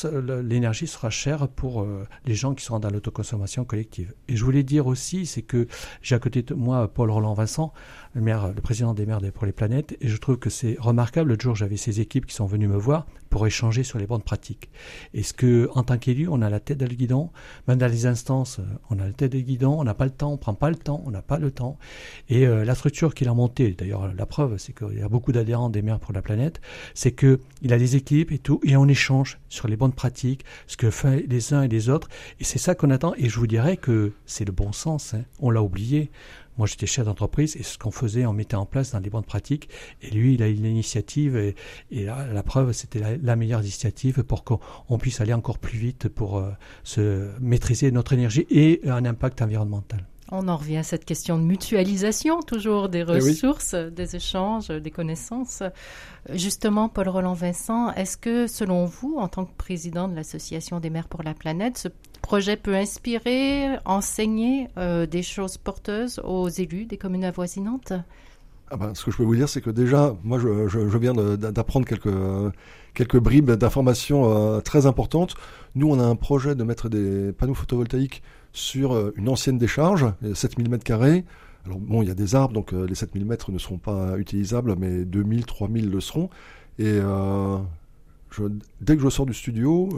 l'énergie 0.44 0.88
sera 0.88 1.10
chère 1.10 1.48
pour 1.48 1.82
euh, 1.82 2.08
les 2.26 2.36
gens 2.36 2.54
qui 2.54 2.63
seront 2.63 2.80
dans 2.80 2.89
l'autoconsommation 2.89 3.65
collective. 3.65 4.13
Et 4.28 4.36
je 4.36 4.44
voulais 4.44 4.63
dire 4.63 4.88
aussi, 4.88 5.26
c'est 5.26 5.41
que 5.41 5.68
j'ai 6.02 6.15
à 6.15 6.20
côté 6.20 6.41
de 6.41 6.54
moi 6.54 6.88
Paul 6.88 7.10
Roland 7.12 7.34
Vincent, 7.34 7.74
le, 8.13 8.22
maire, 8.22 8.54
le 8.54 8.62
président 8.62 8.94
des 8.94 9.06
maires 9.06 9.22
pour 9.34 9.46
les 9.46 9.52
planètes, 9.52 9.98
et 10.02 10.08
je 10.08 10.18
trouve 10.18 10.38
que 10.38 10.50
c'est 10.50 10.76
remarquable. 10.80 11.30
Le 11.30 11.39
jour, 11.39 11.56
j'avais 11.56 11.78
ces 11.78 12.02
équipes 12.02 12.26
qui 12.26 12.36
sont 12.36 12.46
venues 12.46 12.68
me 12.68 12.78
voir 12.78 13.06
pour 13.36 13.48
échanger 13.48 13.84
sur 13.84 14.00
les 14.00 14.08
bonnes 14.08 14.21
pratiques. 14.21 14.69
Est-ce 15.13 15.34
que, 15.34 15.69
en 15.74 15.84
tant 15.84 15.98
qu'élu, 15.98 16.30
on 16.30 16.41
a 16.41 16.50
la 16.50 16.62
tête 16.62 16.78
dans 16.78 16.88
le 16.88 16.95
guidon? 16.95 17.32
Même 17.67 17.78
dans 17.78 17.91
les 17.91 18.06
instances, 18.06 18.62
on 18.89 18.98
a 18.98 19.08
la 19.08 19.12
tête 19.12 19.34
dans 19.34 19.38
le 19.38 19.43
guidon, 19.43 19.76
on 19.78 19.84
n'a 19.84 19.93
pas 19.93 20.06
le 20.06 20.12
temps, 20.12 20.32
on 20.32 20.38
prend 20.38 20.54
pas 20.54 20.69
le 20.69 20.78
temps, 20.78 21.04
on 21.06 21.12
n'a 21.12 21.21
pas 21.21 21.38
le 21.38 21.52
temps. 21.52 21.78
Et 22.30 22.48
euh, 22.48 22.63
la 22.63 22.76
structure 22.76 23.13
qu'il 23.13 23.28
a 23.28 23.34
montée, 23.34 23.76
d'ailleurs, 23.78 24.10
la 24.13 24.26
preuve, 24.26 24.58
c'est 24.58 24.71
qu'il 24.71 24.98
y 24.98 25.02
a 25.02 25.10
beaucoup 25.10 25.34
d'adhérents 25.34 25.69
des 25.69 25.82
maires 25.82 26.00
pour 26.00 26.13
la 26.13 26.21
planète, 26.21 26.62
c'est 26.93 27.12
que 27.12 27.41
il 27.62 27.74
a 27.74 27.78
des 27.78 27.98
équipes 27.98 28.32
et 28.32 28.39
tout, 28.39 28.62
et 28.63 28.78
on 28.78 28.88
échange 28.88 29.38
sur 29.50 29.67
les 29.67 29.76
bonnes 29.76 29.91
pratiques, 29.91 30.45
ce 30.65 30.78
que 30.78 30.89
font 30.89 31.21
les 31.28 31.54
uns 31.54 31.63
et 31.63 31.67
les 31.67 31.89
autres. 31.89 32.08
Et 32.39 32.45
c'est 32.45 32.58
ça 32.58 32.74
qu'on 32.74 32.89
attend. 32.89 33.15
Et 33.17 33.28
je 33.28 33.38
vous 33.38 33.48
dirais 33.48 33.76
que 33.76 34.13
c'est 34.26 34.45
le 34.45 34.54
bon 34.54 34.71
sens. 34.71 35.13
Hein. 35.13 35.26
On 35.41 35.50
l'a 35.50 35.62
oublié. 35.62 36.10
Moi, 36.58 36.68
j'étais 36.68 36.86
chef 36.86 37.06
d'entreprise 37.06 37.56
et 37.58 37.63
ce 37.63 37.78
qu'on 37.78 37.91
faisait, 37.91 38.26
on 38.26 38.34
mettait 38.34 38.56
en 38.56 38.65
place 38.65 38.91
dans 38.91 39.00
les 39.00 39.10
bonnes 39.10 39.24
pratiques. 39.24 39.70
Et 40.02 40.10
lui, 40.12 40.36
il 40.36 40.44
a 40.44 40.48
eu 40.48 40.54
l'initiative 40.54 41.36
et, 41.36 41.56
la, 41.91 42.44
preuve, 42.44 42.72
c'était 42.72 43.18
la, 43.22 43.36
meilleure 43.36 43.62
initiative 43.62 44.24
pour 44.24 44.44
qu'on 44.44 44.98
puisse 44.98 45.22
aller 45.22 45.34
encore 45.34 45.60
plus 45.60 45.78
vite 45.78 46.08
pour 46.08 46.38
euh, 46.38 46.52
se 46.84 47.30
maîtriser 47.39 47.91
notre 47.91 48.13
énergie 48.13 48.46
et 48.50 48.82
un 48.86 49.06
impact 49.06 49.41
environnemental. 49.41 50.06
On 50.32 50.48
en 50.48 50.58
revient 50.58 50.78
à 50.78 50.84
cette 50.84 51.06
question 51.06 51.38
de 51.38 51.44
mutualisation, 51.44 52.42
toujours 52.42 52.90
des 52.90 53.00
eh 53.00 53.04
ressources, 53.04 53.76
des 53.76 54.16
échanges, 54.16 54.70
des 54.70 54.90
connaissances. 54.90 55.62
Justement, 56.34 56.90
Paul 56.90 57.10
Roland 57.10 57.34
Vincent, 57.34 57.92
est-ce 57.92 58.18
que, 58.18 58.48
selon 58.48 58.86
vous, 58.86 59.18
en 59.20 59.28
tant 59.28 59.46
que 59.46 59.54
président 59.56 60.08
de 60.08 60.16
l'Association 60.16 60.80
des 60.80 60.90
maires 60.90 61.08
pour 61.08 61.22
la 61.22 61.36
planète, 61.36 61.78
ce 61.78 61.90
projet 62.24 62.58
peut 62.58 62.76
inspirer, 62.76 63.78
enseigner 63.86 64.68
euh, 64.78 65.06
des 65.06 65.22
choses 65.22 65.58
porteuses 65.58 66.20
aux 66.24 66.50
élus 66.50 66.86
des 66.86 66.98
communes 66.98 67.26
avoisinantes? 67.26 67.94
Ah 68.72 68.78
ben, 68.78 68.96
ce 68.96 69.06
que 69.06 69.12
je 69.12 69.18
peux 69.18 69.24
vous 69.24 69.36
dire, 69.36 69.48
c'est 69.48 69.62
que 69.62 69.70
déjà, 69.70 70.16
moi, 70.24 70.40
je, 70.40 70.98
viens 70.98 71.14
d'apprendre 71.14 71.86
quelques, 71.86 72.10
quelques 72.96 73.20
bribes 73.20 73.52
d'informations 73.52 74.56
euh, 74.56 74.60
très 74.60 74.88
importantes. 74.88 75.36
Nous, 75.76 75.88
on 75.88 76.00
a 76.00 76.04
un 76.04 76.16
projet 76.16 76.56
de 76.56 76.64
mettre 76.64 76.90
des 76.90 77.32
panneaux 77.32 77.54
photovoltaïques 77.54 78.24
sur 78.56 78.94
euh, 78.94 79.13
une 79.15 79.30
ancienne 79.30 79.58
décharge, 79.58 80.06
7000 80.34 80.70
m2. 80.70 81.24
Alors 81.65 81.80
bon, 81.80 82.02
il 82.02 82.08
y 82.08 82.12
a 82.12 82.15
des 82.15 82.36
arbres, 82.36 82.54
donc 82.54 82.74
les 82.74 82.94
7000 82.94 83.26
mètres 83.26 83.52
ne 83.52 83.58
seront 83.58 83.80
pas 83.80 84.18
utilisables, 84.18 84.76
mais 84.78 85.04
2000, 85.04 85.46
3000 85.46 85.89
le 85.89 86.00
seront. 86.00 86.30
Et 86.78 87.00
dès 88.82 88.96
que 88.96 89.02
je 89.02 89.10
sors 89.10 89.26
du 89.26 89.34
studio, 89.34 89.89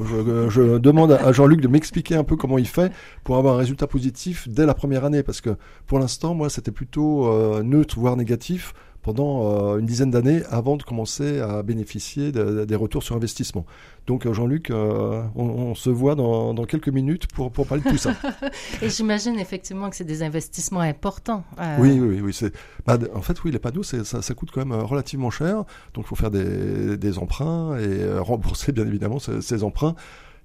je, 0.50 0.78
demande 0.78 1.12
à 1.12 1.32
Jean-Luc 1.32 1.62
de 1.62 1.67
m'expliquer 1.67 2.15
un 2.15 2.24
peu 2.24 2.36
comment 2.36 2.58
il 2.58 2.67
fait 2.67 2.91
pour 3.24 3.38
avoir 3.38 3.56
un 3.56 3.58
résultat 3.58 3.88
positif 3.88 4.48
dès 4.48 4.65
la 4.65 4.74
première 4.74 5.06
année. 5.06 5.24
Parce 5.24 5.41
que 5.41 5.56
pour 5.86 6.00
l'instant, 6.00 6.34
moi, 6.34 6.50
c'était 6.50 6.72
plutôt 6.72 7.28
euh, 7.28 7.63
neutre, 7.63 8.00
voire 8.00 8.15
négatif 8.15 8.74
pendant 9.08 9.72
euh, 9.72 9.78
une 9.78 9.86
dizaine 9.86 10.12
d'années 10.12 10.41
avant 10.50 10.76
de 10.76 10.84
commencer 10.84 11.39
à 11.39 11.63
bénéficier 11.63 12.34
des 12.34 12.76
retours 12.76 13.04
sur 13.04 13.15
investissement. 13.15 13.65
Donc 14.06 14.26
euh, 14.26 14.34
Jean-Luc, 14.34 14.70
euh, 14.70 15.24
on, 15.34 15.76
se 15.76 15.89
voit 15.89 16.15
dans, 16.15 16.54
quelques 16.65 16.89
minutes 16.89 17.26
pour, 17.28 17.50
pour 17.50 17.67
parler 17.67 17.86
de 17.86 17.89
tout 17.89 17.98
ça. 17.98 18.13
Et 18.82 18.89
j'imagine 18.89 19.39
effectivement 19.39 19.89
que 19.89 19.96
c'est 19.96 20.04
des 20.04 20.24
investissements 20.24 20.82
importants. 20.82 21.46
Oui, 21.80 21.98
oui, 22.02 22.20
oui. 22.20 22.34
C'est, 22.34 22.54
bah, 22.86 22.98
en 23.15 23.22
fait, 23.22 23.41
oui, 23.46 23.52
les 23.52 23.60
panneaux, 23.60 23.82
ça, 23.82 24.04
ça, 24.04 24.34
coûte 24.34 24.50
quand 24.54 24.65
même 24.65 24.78
relativement 24.78 25.30
cher. 25.30 25.63
Donc 25.93 26.04
il 26.04 26.08
faut 26.08 26.17
faire 26.17 26.32
des, 26.32 26.98
des 26.98 27.17
emprunts 27.17 27.80
et 27.80 28.20
rembourser 28.20 28.74
bien 28.74 28.86
évidemment 28.86 29.20
ces, 29.20 29.63
emprunts. 29.63 29.96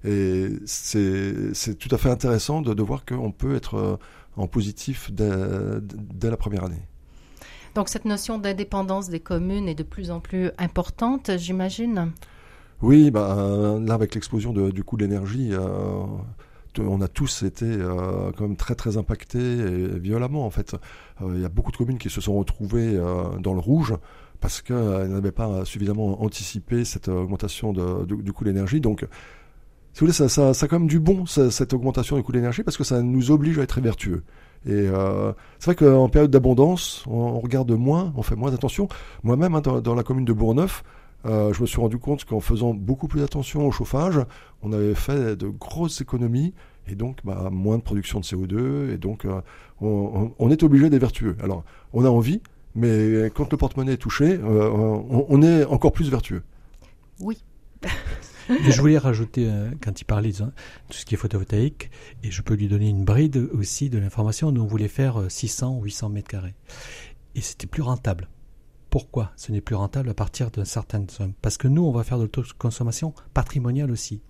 Et 0.05 0.47
c'est, 0.65 1.77
tout 1.77 1.93
à 1.93 1.97
fait 1.97 2.09
intéressant 2.09 2.61
de, 2.61 2.73
de 2.73 2.81
voir 2.81 3.03
qu'on 3.03 3.33
peut 3.33 3.57
être 3.57 3.99
en 4.37 4.47
positif 4.47 5.11
dès 5.11 6.29
la 6.29 6.37
première 6.37 6.63
année. 6.63 6.87
Donc 7.75 7.89
cette 7.89 8.05
notion 8.05 8.37
d'indépendance 8.37 9.09
des 9.09 9.19
communes 9.19 9.67
est 9.67 9.75
de 9.75 9.83
plus 9.83 10.11
en 10.11 10.19
plus 10.19 10.51
importante, 10.59 11.31
j'imagine 11.37 12.11
Oui, 12.81 13.09
bah, 13.09 13.35
là 13.81 13.93
avec 13.95 14.13
l'explosion 14.13 14.53
du 14.53 14.83
coût 14.83 14.97
de 14.97 15.05
l'énergie, 15.05 15.49
euh, 15.53 16.05
on 16.77 17.01
a 17.01 17.07
tous 17.07 17.43
été 17.43 17.65
euh, 17.65 18.31
quand 18.37 18.47
même 18.47 18.55
très 18.55 18.75
très 18.75 18.97
impactés 18.97 19.39
et 19.39 19.87
violemment 19.99 20.45
en 20.45 20.51
fait. 20.51 20.75
Euh, 21.21 21.33
il 21.35 21.41
y 21.41 21.45
a 21.45 21.49
beaucoup 21.49 21.71
de 21.71 21.77
communes 21.77 21.97
qui 21.97 22.11
se 22.11 22.21
sont 22.21 22.37
retrouvées 22.37 22.99
dans 23.39 23.53
le 23.53 23.59
rouge 23.59 23.95
parce 24.39 24.61
qu'elles 24.61 25.09
n'avaient 25.09 25.31
pas 25.31 25.65
suffisamment 25.65 26.21
anticipé 26.21 26.85
cette 26.85 27.07
augmentation 27.07 27.73
du 27.73 28.33
coût 28.33 28.43
de 28.43 28.49
l'énergie. 28.49 28.81
Donc 28.81 29.07
si 29.93 29.99
vous 29.99 30.07
voulez, 30.07 30.13
ça, 30.13 30.27
ça, 30.27 30.55
ça 30.55 30.65
a 30.65 30.67
quand 30.67 30.79
même 30.79 30.87
du 30.87 30.99
bon, 30.99 31.27
cette 31.27 31.71
augmentation 31.73 32.17
du 32.17 32.23
coût 32.23 32.31
de 32.31 32.37
l'énergie, 32.37 32.63
parce 32.63 32.77
que 32.77 32.83
ça 32.83 33.03
nous 33.03 33.29
oblige 33.29 33.59
à 33.59 33.61
être 33.61 33.79
vertueux. 33.79 34.23
Et 34.65 34.71
euh, 34.71 35.33
c'est 35.59 35.65
vrai 35.65 35.75
qu'en 35.75 36.07
période 36.09 36.31
d'abondance, 36.31 37.03
on, 37.07 37.39
regarde 37.39 37.71
moins, 37.71 38.13
on 38.15 38.23
fait 38.23 38.35
moins 38.35 38.53
attention. 38.53 38.87
Moi-même, 39.23 39.55
hein, 39.55 39.61
dans, 39.61 39.95
la 39.95 40.03
commune 40.03 40.25
de 40.25 40.33
Bourneuf, 40.33 40.83
euh, 41.25 41.53
je 41.53 41.61
me 41.61 41.67
suis 41.67 41.79
rendu 41.79 41.97
compte 41.97 42.25
qu'en 42.25 42.39
faisant 42.39 42.73
beaucoup 42.73 43.07
plus 43.07 43.23
attention 43.23 43.67
au 43.67 43.71
chauffage, 43.71 44.19
on 44.61 44.71
avait 44.73 44.95
fait 44.95 45.35
de 45.35 45.47
grosses 45.47 46.01
économies 46.01 46.53
et 46.87 46.95
donc 46.95 47.17
bah, 47.23 47.49
moins 47.51 47.77
de 47.77 47.83
production 47.83 48.19
de 48.19 48.25
CO2. 48.25 48.93
Et 48.93 48.97
donc, 48.97 49.25
euh, 49.25 49.41
on, 49.81 50.49
est 50.49 50.63
obligé 50.63 50.89
d'être 50.89 51.01
vertueux. 51.01 51.35
Alors, 51.41 51.63
on 51.91 52.05
a 52.05 52.09
envie, 52.09 52.41
mais 52.75 53.31
quand 53.35 53.51
le 53.51 53.57
porte-monnaie 53.57 53.93
est 53.93 53.97
touché, 53.97 54.39
on, 54.43 55.25
on 55.27 55.41
est 55.41 55.65
encore 55.65 55.91
plus 55.91 56.09
vertueux. 56.09 56.43
Oui. 57.19 57.37
Je 58.49 58.79
voulais 58.79 58.97
rajouter, 58.97 59.47
euh, 59.47 59.71
quand 59.81 59.99
il 59.99 60.05
parlait 60.05 60.31
de 60.31 60.37
tout 60.37 60.51
ce 60.89 61.05
qui 61.05 61.15
est 61.15 61.17
photovoltaïque, 61.17 61.89
et 62.23 62.31
je 62.31 62.41
peux 62.41 62.53
lui 62.53 62.67
donner 62.67 62.89
une 62.89 63.05
bride 63.05 63.49
aussi 63.53 63.89
de 63.89 63.97
l'information, 63.99 64.51
nous 64.51 64.61
on 64.61 64.67
voulait 64.67 64.87
faire 64.87 65.19
600 65.29 65.77
ou 65.77 65.83
800 65.83 66.09
mètres 66.09 66.29
carrés. 66.29 66.55
Et 67.35 67.41
c'était 67.41 67.67
plus 67.67 67.81
rentable. 67.81 68.27
Pourquoi 68.93 69.31
ce 69.35 69.51
n'est 69.51 69.59
plus 69.59 69.73
rentable 69.73 70.09
à 70.09 70.13
partir 70.13 70.51
d'une 70.51 70.65
certaine 70.65 71.09
somme 71.09 71.33
Parce 71.41 71.57
que 71.57 71.67
nous, 71.67 71.83
on 71.83 71.91
va 71.91 72.03
faire 72.03 72.19
de 72.19 72.25
l'autoconsommation 72.25 73.15
patrimoniale 73.33 73.89
aussi. 73.89 74.21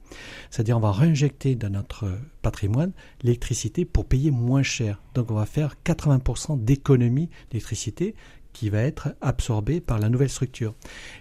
C'est-à-dire, 0.49 0.77
on 0.77 0.79
va 0.79 0.93
réinjecter 0.93 1.55
dans 1.55 1.69
notre 1.69 2.09
patrimoine 2.41 2.93
l'électricité 3.23 3.83
pour 3.83 4.05
payer 4.05 4.31
moins 4.31 4.63
cher. 4.63 5.01
Donc, 5.15 5.31
on 5.31 5.33
va 5.33 5.45
faire 5.45 5.75
80% 5.83 6.63
d'économie 6.63 7.29
d'électricité 7.51 8.15
qui 8.53 8.69
va 8.69 8.79
être 8.79 9.09
absorbée 9.19 9.81
par 9.81 9.99
la 9.99 10.07
nouvelle 10.07 10.29
structure. 10.29 10.75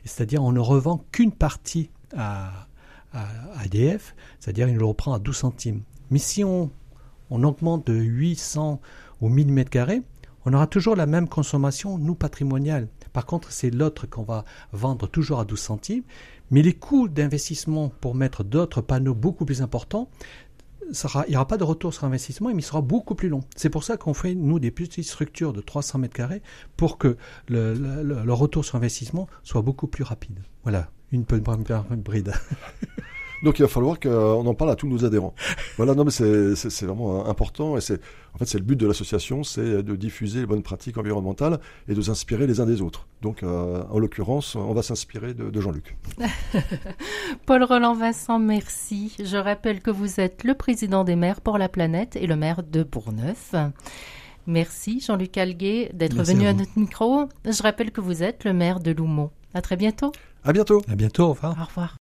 C'est-à-dire, 0.04 0.40
on 0.44 0.52
ne 0.52 0.60
revend 0.60 1.04
qu'une 1.10 1.32
partie 1.32 1.90
à, 2.16 2.68
à 3.12 3.28
ADF, 3.60 4.14
c'est-à-dire 4.40 4.68
il 4.68 4.76
le 4.76 4.84
reprend 4.84 5.12
à 5.14 5.18
12 5.18 5.36
centimes. 5.36 5.82
Mais 6.10 6.18
si 6.18 6.44
on, 6.44 6.70
augmente 7.30 7.86
de 7.86 7.94
800 7.94 8.80
ou 9.20 9.28
1000 9.28 9.52
mètres 9.52 9.70
carrés, 9.70 10.02
on 10.44 10.52
aura 10.52 10.66
toujours 10.66 10.96
la 10.96 11.06
même 11.06 11.28
consommation, 11.28 11.98
nous, 11.98 12.14
patrimoniale. 12.14 12.88
Par 13.12 13.26
contre, 13.26 13.52
c'est 13.52 13.70
l'autre 13.70 14.06
qu'on 14.06 14.24
va 14.24 14.44
vendre 14.72 15.06
toujours 15.06 15.40
à 15.40 15.44
12 15.44 15.58
centimes. 15.58 16.02
Mais 16.50 16.62
les 16.62 16.74
coûts 16.74 17.08
d'investissement 17.08 17.90
pour 18.00 18.14
mettre 18.14 18.44
d'autres 18.44 18.80
panneaux 18.80 19.14
beaucoup 19.14 19.44
plus 19.44 19.62
importants, 19.62 20.10
il 20.90 21.30
n'y 21.30 21.36
aura 21.36 21.46
pas 21.46 21.56
de 21.56 21.64
retour 21.64 21.94
sur 21.94 22.04
investissement, 22.04 22.48
mais 22.48 22.60
il 22.60 22.64
sera 22.64 22.82
beaucoup 22.82 23.14
plus 23.14 23.28
long. 23.28 23.40
C'est 23.56 23.70
pour 23.70 23.84
ça 23.84 23.96
qu'on 23.96 24.14
fait, 24.14 24.34
nous, 24.34 24.58
des 24.58 24.70
petites 24.70 25.04
structures 25.04 25.52
de 25.52 25.60
300 25.60 26.00
mètres 26.00 26.14
carrés 26.14 26.42
pour 26.76 26.98
que 26.98 27.16
le 27.48 28.32
retour 28.32 28.64
sur 28.64 28.76
investissement 28.76 29.28
soit 29.42 29.62
beaucoup 29.62 29.86
plus 29.86 30.04
rapide. 30.04 30.40
Voilà, 30.64 30.90
une, 31.12 31.24
une 31.30 32.02
bride. 32.02 32.32
Donc 33.42 33.58
il 33.58 33.62
va 33.62 33.68
falloir 33.68 33.98
qu'on 33.98 34.46
en 34.46 34.54
parle 34.54 34.70
à 34.70 34.76
tous 34.76 34.86
nos 34.86 35.04
adhérents. 35.04 35.34
Voilà, 35.76 35.94
non 35.94 36.04
mais 36.04 36.12
c'est 36.12 36.86
vraiment 36.86 37.26
important 37.26 37.76
et 37.76 37.80
c'est 37.80 38.00
en 38.34 38.38
fait 38.38 38.46
c'est 38.46 38.58
le 38.58 38.64
but 38.64 38.76
de 38.76 38.86
l'association, 38.86 39.42
c'est 39.42 39.82
de 39.82 39.96
diffuser 39.96 40.40
les 40.40 40.46
bonnes 40.46 40.62
pratiques 40.62 40.96
environnementales 40.96 41.58
et 41.88 41.94
de 41.94 42.00
s'inspirer 42.00 42.46
les 42.46 42.60
uns 42.60 42.66
des 42.66 42.80
autres. 42.82 43.08
Donc 43.20 43.42
euh, 43.42 43.82
en 43.90 43.98
l'occurrence, 43.98 44.54
on 44.54 44.72
va 44.72 44.82
s'inspirer 44.82 45.34
de, 45.34 45.50
de 45.50 45.60
Jean-Luc. 45.60 45.96
Paul 47.46 47.64
Roland 47.64 47.94
Vincent, 47.94 48.38
merci. 48.38 49.16
Je 49.18 49.36
rappelle 49.36 49.80
que 49.80 49.90
vous 49.90 50.20
êtes 50.20 50.44
le 50.44 50.54
président 50.54 51.02
des 51.02 51.16
maires 51.16 51.40
pour 51.40 51.58
la 51.58 51.68
planète 51.68 52.14
et 52.14 52.28
le 52.28 52.36
maire 52.36 52.62
de 52.62 52.84
Bourneuf. 52.84 53.56
Merci 54.46 55.00
Jean-Luc 55.00 55.36
Alguet 55.36 55.90
d'être 55.94 56.22
venu 56.22 56.46
à, 56.46 56.52
notre 56.52 56.78
micro. 56.78 57.28
Je 57.44 57.62
rappelle 57.62 57.90
que 57.90 58.00
vous 58.00 58.22
êtes 58.22 58.44
le 58.44 58.52
maire 58.52 58.78
de 58.78 58.92
Loumont. 58.92 59.30
À 59.54 59.62
très 59.62 59.76
bientôt. 59.76 60.12
À 60.44 60.52
bientôt. 60.52 60.82
À 60.88 60.96
bientôt. 60.96 61.24
Au 61.24 61.32
revoir. 61.32 61.56
Au 61.60 61.64
revoir. 61.64 61.96